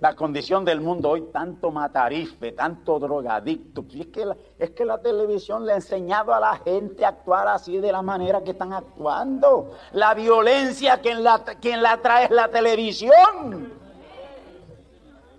la 0.00 0.16
condición 0.16 0.64
del 0.64 0.80
mundo 0.80 1.10
hoy, 1.10 1.28
tanto 1.30 1.70
matarife, 1.70 2.52
tanto 2.52 2.98
drogadicto. 2.98 3.84
es, 3.94 4.06
que 4.06 4.24
la, 4.24 4.36
es 4.58 4.70
que 4.70 4.84
la 4.86 4.98
televisión 4.98 5.66
le 5.66 5.72
ha 5.72 5.76
enseñado 5.76 6.32
a 6.32 6.40
la 6.40 6.56
gente 6.56 7.04
a 7.04 7.08
actuar 7.08 7.46
así 7.48 7.78
de 7.78 7.92
la 7.92 8.00
manera 8.00 8.42
que 8.42 8.52
están 8.52 8.72
actuando. 8.72 9.76
La 9.92 10.14
violencia, 10.14 11.00
quien 11.02 11.22
la, 11.22 11.44
quien 11.60 11.82
la 11.82 11.98
trae 11.98 12.24
es 12.24 12.30
la 12.30 12.48
televisión. 12.48 13.74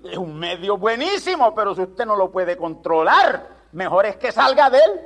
Es 0.04 0.18
un 0.18 0.38
medio 0.38 0.78
buenísimo, 0.78 1.54
pero 1.56 1.74
si 1.74 1.82
usted 1.82 2.06
no 2.06 2.16
lo 2.16 2.32
puede 2.32 2.56
controlar, 2.56 3.48
mejor 3.72 4.06
es 4.06 4.18
que 4.18 4.32
salga 4.32 4.70
de 4.70 4.78
él. 4.78 5.00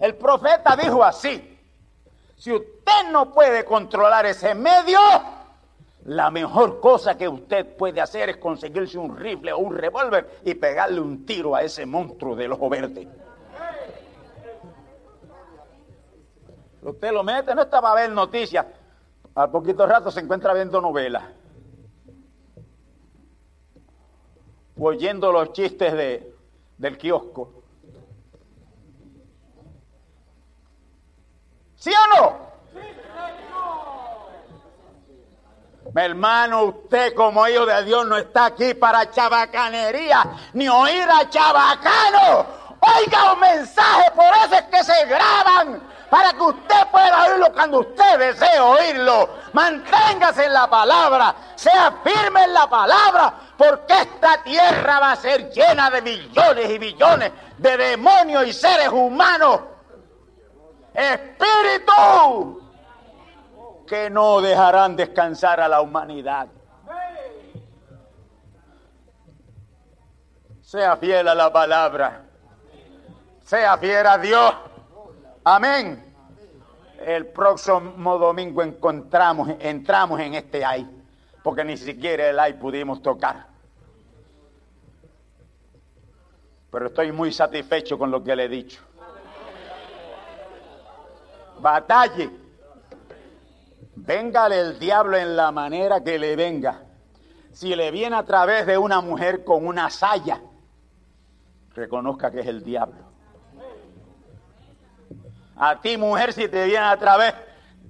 El 0.00 0.16
profeta 0.16 0.76
dijo 0.76 1.02
así, 1.04 1.58
si 2.36 2.52
usted 2.52 3.10
no 3.10 3.32
puede 3.32 3.64
controlar 3.64 4.26
ese 4.26 4.54
medio, 4.54 4.98
la 6.08 6.30
mejor 6.30 6.80
cosa 6.80 7.18
que 7.18 7.28
usted 7.28 7.76
puede 7.76 8.00
hacer 8.00 8.30
es 8.30 8.38
conseguirse 8.38 8.96
un 8.96 9.14
rifle 9.14 9.52
o 9.52 9.58
un 9.58 9.76
revólver 9.76 10.40
y 10.42 10.54
pegarle 10.54 11.00
un 11.00 11.26
tiro 11.26 11.54
a 11.54 11.62
ese 11.62 11.84
monstruo 11.84 12.34
del 12.34 12.52
ojo 12.52 12.70
verde. 12.70 13.06
Usted 16.80 17.12
lo 17.12 17.22
mete, 17.22 17.54
no 17.54 17.60
está 17.60 17.82
para 17.82 18.00
ver 18.00 18.10
noticias. 18.10 18.64
Al 19.34 19.50
poquito 19.50 19.86
rato 19.86 20.10
se 20.10 20.20
encuentra 20.20 20.54
viendo 20.54 20.80
novelas. 20.80 21.24
oyendo 24.80 25.32
los 25.32 25.52
chistes 25.52 25.92
de, 25.92 26.34
del 26.78 26.96
kiosco. 26.96 27.52
¿Sí 31.74 31.90
o 31.90 32.20
no? 32.20 32.48
Mi 35.94 36.02
hermano, 36.02 36.64
usted 36.64 37.14
como 37.14 37.48
hijo 37.48 37.64
de 37.64 37.84
Dios 37.84 38.06
no 38.06 38.16
está 38.18 38.46
aquí 38.46 38.74
para 38.74 39.10
chabacanería, 39.10 40.22
ni 40.52 40.68
oír 40.68 41.08
a 41.08 41.28
chabacano. 41.30 42.46
Oiga 42.80 43.32
un 43.32 43.40
mensaje, 43.40 44.10
por 44.14 44.26
eso 44.44 44.54
es 44.54 44.62
que 44.62 44.84
se 44.84 45.06
graban, 45.06 45.82
para 46.10 46.32
que 46.32 46.42
usted 46.42 46.86
pueda 46.92 47.24
oírlo 47.26 47.52
cuando 47.52 47.80
usted 47.80 48.18
desee 48.18 48.60
oírlo. 48.60 49.30
Manténgase 49.52 50.44
en 50.44 50.52
la 50.52 50.68
palabra, 50.68 51.34
sea 51.56 51.92
firme 52.04 52.44
en 52.44 52.54
la 52.54 52.68
palabra, 52.68 53.34
porque 53.56 53.94
esta 53.94 54.42
tierra 54.42 55.00
va 55.00 55.12
a 55.12 55.16
ser 55.16 55.50
llena 55.50 55.90
de 55.90 56.02
millones 56.02 56.70
y 56.70 56.78
millones 56.78 57.32
de 57.56 57.76
demonios 57.76 58.46
y 58.46 58.52
seres 58.52 58.88
humanos. 58.88 59.60
Espíritu 60.94 62.57
que 63.88 64.10
no 64.10 64.40
dejarán 64.40 64.94
descansar 64.94 65.60
a 65.60 65.68
la 65.68 65.80
humanidad. 65.80 66.46
Sea 70.60 70.96
fiel 70.98 71.26
a 71.26 71.34
la 71.34 71.52
palabra. 71.52 72.22
Sea 73.44 73.76
fiel 73.78 74.06
a 74.06 74.18
Dios. 74.18 74.54
Amén. 75.42 76.04
El 77.04 77.26
próximo 77.26 78.18
domingo 78.18 78.62
encontramos, 78.62 79.48
entramos 79.60 80.20
en 80.20 80.34
este 80.34 80.64
ay, 80.64 80.86
porque 81.42 81.64
ni 81.64 81.76
siquiera 81.76 82.28
el 82.28 82.38
ay 82.38 82.52
pudimos 82.54 83.00
tocar. 83.00 83.46
Pero 86.70 86.86
estoy 86.88 87.12
muy 87.12 87.32
satisfecho 87.32 87.98
con 87.98 88.10
lo 88.10 88.22
que 88.22 88.36
le 88.36 88.44
he 88.44 88.48
dicho. 88.48 88.82
Batalle 91.60 92.47
Véngale 94.08 94.58
el 94.58 94.78
diablo 94.78 95.18
en 95.18 95.36
la 95.36 95.52
manera 95.52 96.02
que 96.02 96.18
le 96.18 96.34
venga. 96.34 96.80
Si 97.52 97.76
le 97.76 97.90
viene 97.90 98.16
a 98.16 98.22
través 98.22 98.64
de 98.64 98.78
una 98.78 99.02
mujer 99.02 99.44
con 99.44 99.66
una 99.66 99.90
saya, 99.90 100.40
reconozca 101.74 102.30
que 102.30 102.40
es 102.40 102.46
el 102.46 102.64
diablo. 102.64 103.04
A 105.56 105.78
ti, 105.82 105.98
mujer, 105.98 106.32
si 106.32 106.48
te 106.48 106.64
viene 106.64 106.86
a 106.86 106.96
través 106.96 107.34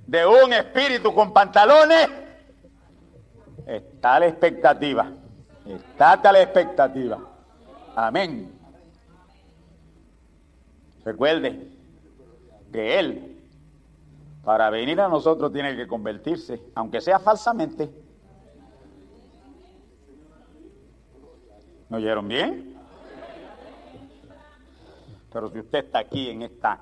de 0.09 0.27
un 0.27 0.53
espíritu 0.53 1.15
con 1.15 1.33
pantalones, 1.33 2.09
está 3.65 4.19
la 4.19 4.27
expectativa. 4.27 5.13
A 6.01 6.33
la 6.33 6.43
expectativa. 6.43 7.21
Amén. 7.95 8.59
Recuerde 11.05 11.69
que 12.73 12.99
Él, 12.99 13.28
para 14.49 14.71
venir 14.71 14.99
a 14.99 15.09
nosotros, 15.09 15.53
tiene 15.53 15.77
que 15.77 15.87
convertirse, 15.87 16.59
aunque 16.75 17.03
sea 17.03 17.19
falsamente. 17.19 17.91
¿Me 21.91 21.99
oyeron 21.99 22.27
bien? 22.27 22.75
Pero 25.31 25.51
si 25.51 25.59
usted 25.59 25.85
está 25.85 25.99
aquí 25.99 26.31
en 26.31 26.41
esta 26.41 26.81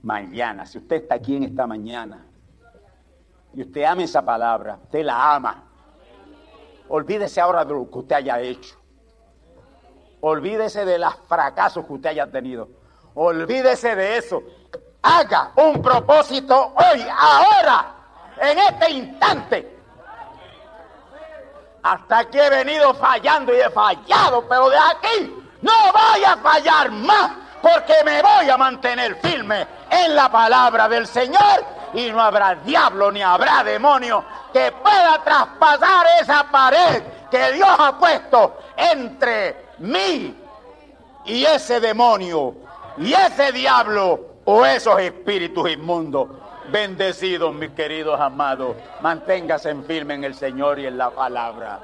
mañana, 0.00 0.64
si 0.64 0.78
usted 0.78 1.02
está 1.02 1.16
aquí 1.16 1.36
en 1.36 1.42
esta 1.42 1.66
mañana 1.66 2.24
y 3.52 3.60
usted 3.60 3.84
ama 3.84 4.04
esa 4.04 4.24
palabra, 4.24 4.78
usted 4.84 5.04
la 5.04 5.34
ama, 5.34 5.62
olvídese 6.88 7.38
ahora 7.38 7.66
de 7.66 7.74
lo 7.74 7.90
que 7.90 7.98
usted 7.98 8.16
haya 8.16 8.40
hecho. 8.40 8.76
Olvídese 10.22 10.86
de 10.86 10.98
los 10.98 11.14
fracasos 11.28 11.84
que 11.84 11.92
usted 11.92 12.08
haya 12.08 12.30
tenido. 12.30 12.70
Olvídese 13.12 13.94
de 13.94 14.16
eso. 14.16 14.42
Haga 15.06 15.50
un 15.56 15.82
propósito 15.82 16.72
hoy, 16.76 17.06
ahora, 17.14 17.94
en 18.40 18.58
este 18.58 18.90
instante. 18.90 19.78
Hasta 21.82 22.20
aquí 22.20 22.40
he 22.40 22.48
venido 22.48 22.94
fallando 22.94 23.54
y 23.54 23.60
he 23.60 23.68
fallado, 23.68 24.48
pero 24.48 24.70
de 24.70 24.78
aquí 24.78 25.44
no 25.60 25.72
voy 25.92 26.24
a 26.24 26.36
fallar 26.38 26.90
más 26.90 27.32
porque 27.60 27.94
me 28.04 28.22
voy 28.22 28.48
a 28.48 28.56
mantener 28.56 29.16
firme 29.16 29.66
en 29.90 30.14
la 30.14 30.30
palabra 30.30 30.88
del 30.88 31.06
Señor 31.06 31.64
y 31.92 32.10
no 32.10 32.22
habrá 32.22 32.54
diablo 32.56 33.12
ni 33.12 33.22
habrá 33.22 33.62
demonio 33.62 34.24
que 34.52 34.72
pueda 34.72 35.22
traspasar 35.22 36.06
esa 36.20 36.44
pared 36.50 37.02
que 37.30 37.52
Dios 37.52 37.68
ha 37.78 37.98
puesto 37.98 38.58
entre 38.76 39.68
mí 39.78 40.34
y 41.26 41.44
ese 41.44 41.80
demonio 41.80 42.54
y 42.98 43.12
ese 43.12 43.52
diablo 43.52 44.33
o 44.44 44.64
esos 44.64 44.98
espíritus 45.00 45.70
inmundos. 45.70 46.28
Bendecidos, 46.72 47.54
mis 47.54 47.70
queridos 47.70 48.18
amados, 48.18 48.76
manténgase 49.02 49.70
en 49.70 49.84
firme 49.84 50.14
en 50.14 50.24
el 50.24 50.34
Señor 50.34 50.78
y 50.78 50.86
en 50.86 50.96
la 50.96 51.10
palabra. 51.10 51.80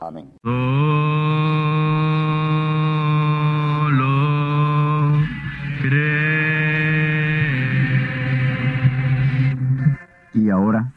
Amén. 0.00 0.32
Y 10.32 10.50
ahora 10.50 10.92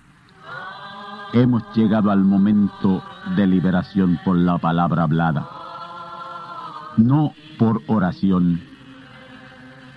hemos 1.34 1.64
llegado 1.76 2.12
al 2.12 2.24
momento 2.24 3.04
de 3.36 3.46
liberación 3.46 4.20
por 4.24 4.38
la 4.38 4.58
palabra 4.58 5.04
hablada. 5.04 5.48
No 6.98 7.34
por 7.60 7.82
oración. 7.88 8.62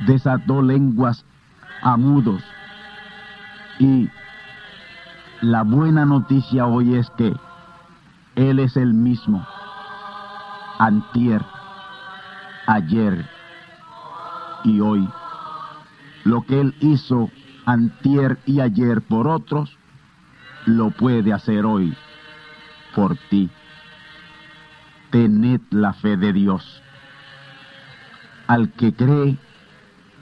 desató 0.00 0.62
lenguas 0.62 1.24
a 1.82 1.96
mudos. 1.96 2.42
Y 3.78 4.08
la 5.40 5.62
buena 5.62 6.04
noticia 6.04 6.66
hoy 6.66 6.94
es 6.94 7.10
que 7.10 7.34
Él 8.36 8.58
es 8.58 8.76
el 8.76 8.94
mismo, 8.94 9.46
antier, 10.78 11.44
ayer 12.66 13.28
y 14.64 14.80
hoy. 14.80 15.08
Lo 16.24 16.42
que 16.42 16.60
Él 16.60 16.74
hizo 16.80 17.30
antier 17.66 18.38
y 18.46 18.60
ayer 18.60 19.02
por 19.02 19.28
otros, 19.28 19.76
lo 20.66 20.90
puede 20.90 21.32
hacer 21.32 21.66
hoy 21.66 21.94
por 22.94 23.16
ti. 23.28 23.50
Tened 25.10 25.60
la 25.70 25.92
fe 25.92 26.16
de 26.16 26.32
Dios. 26.32 26.82
Al 28.46 28.72
que 28.72 28.92
cree, 28.92 29.36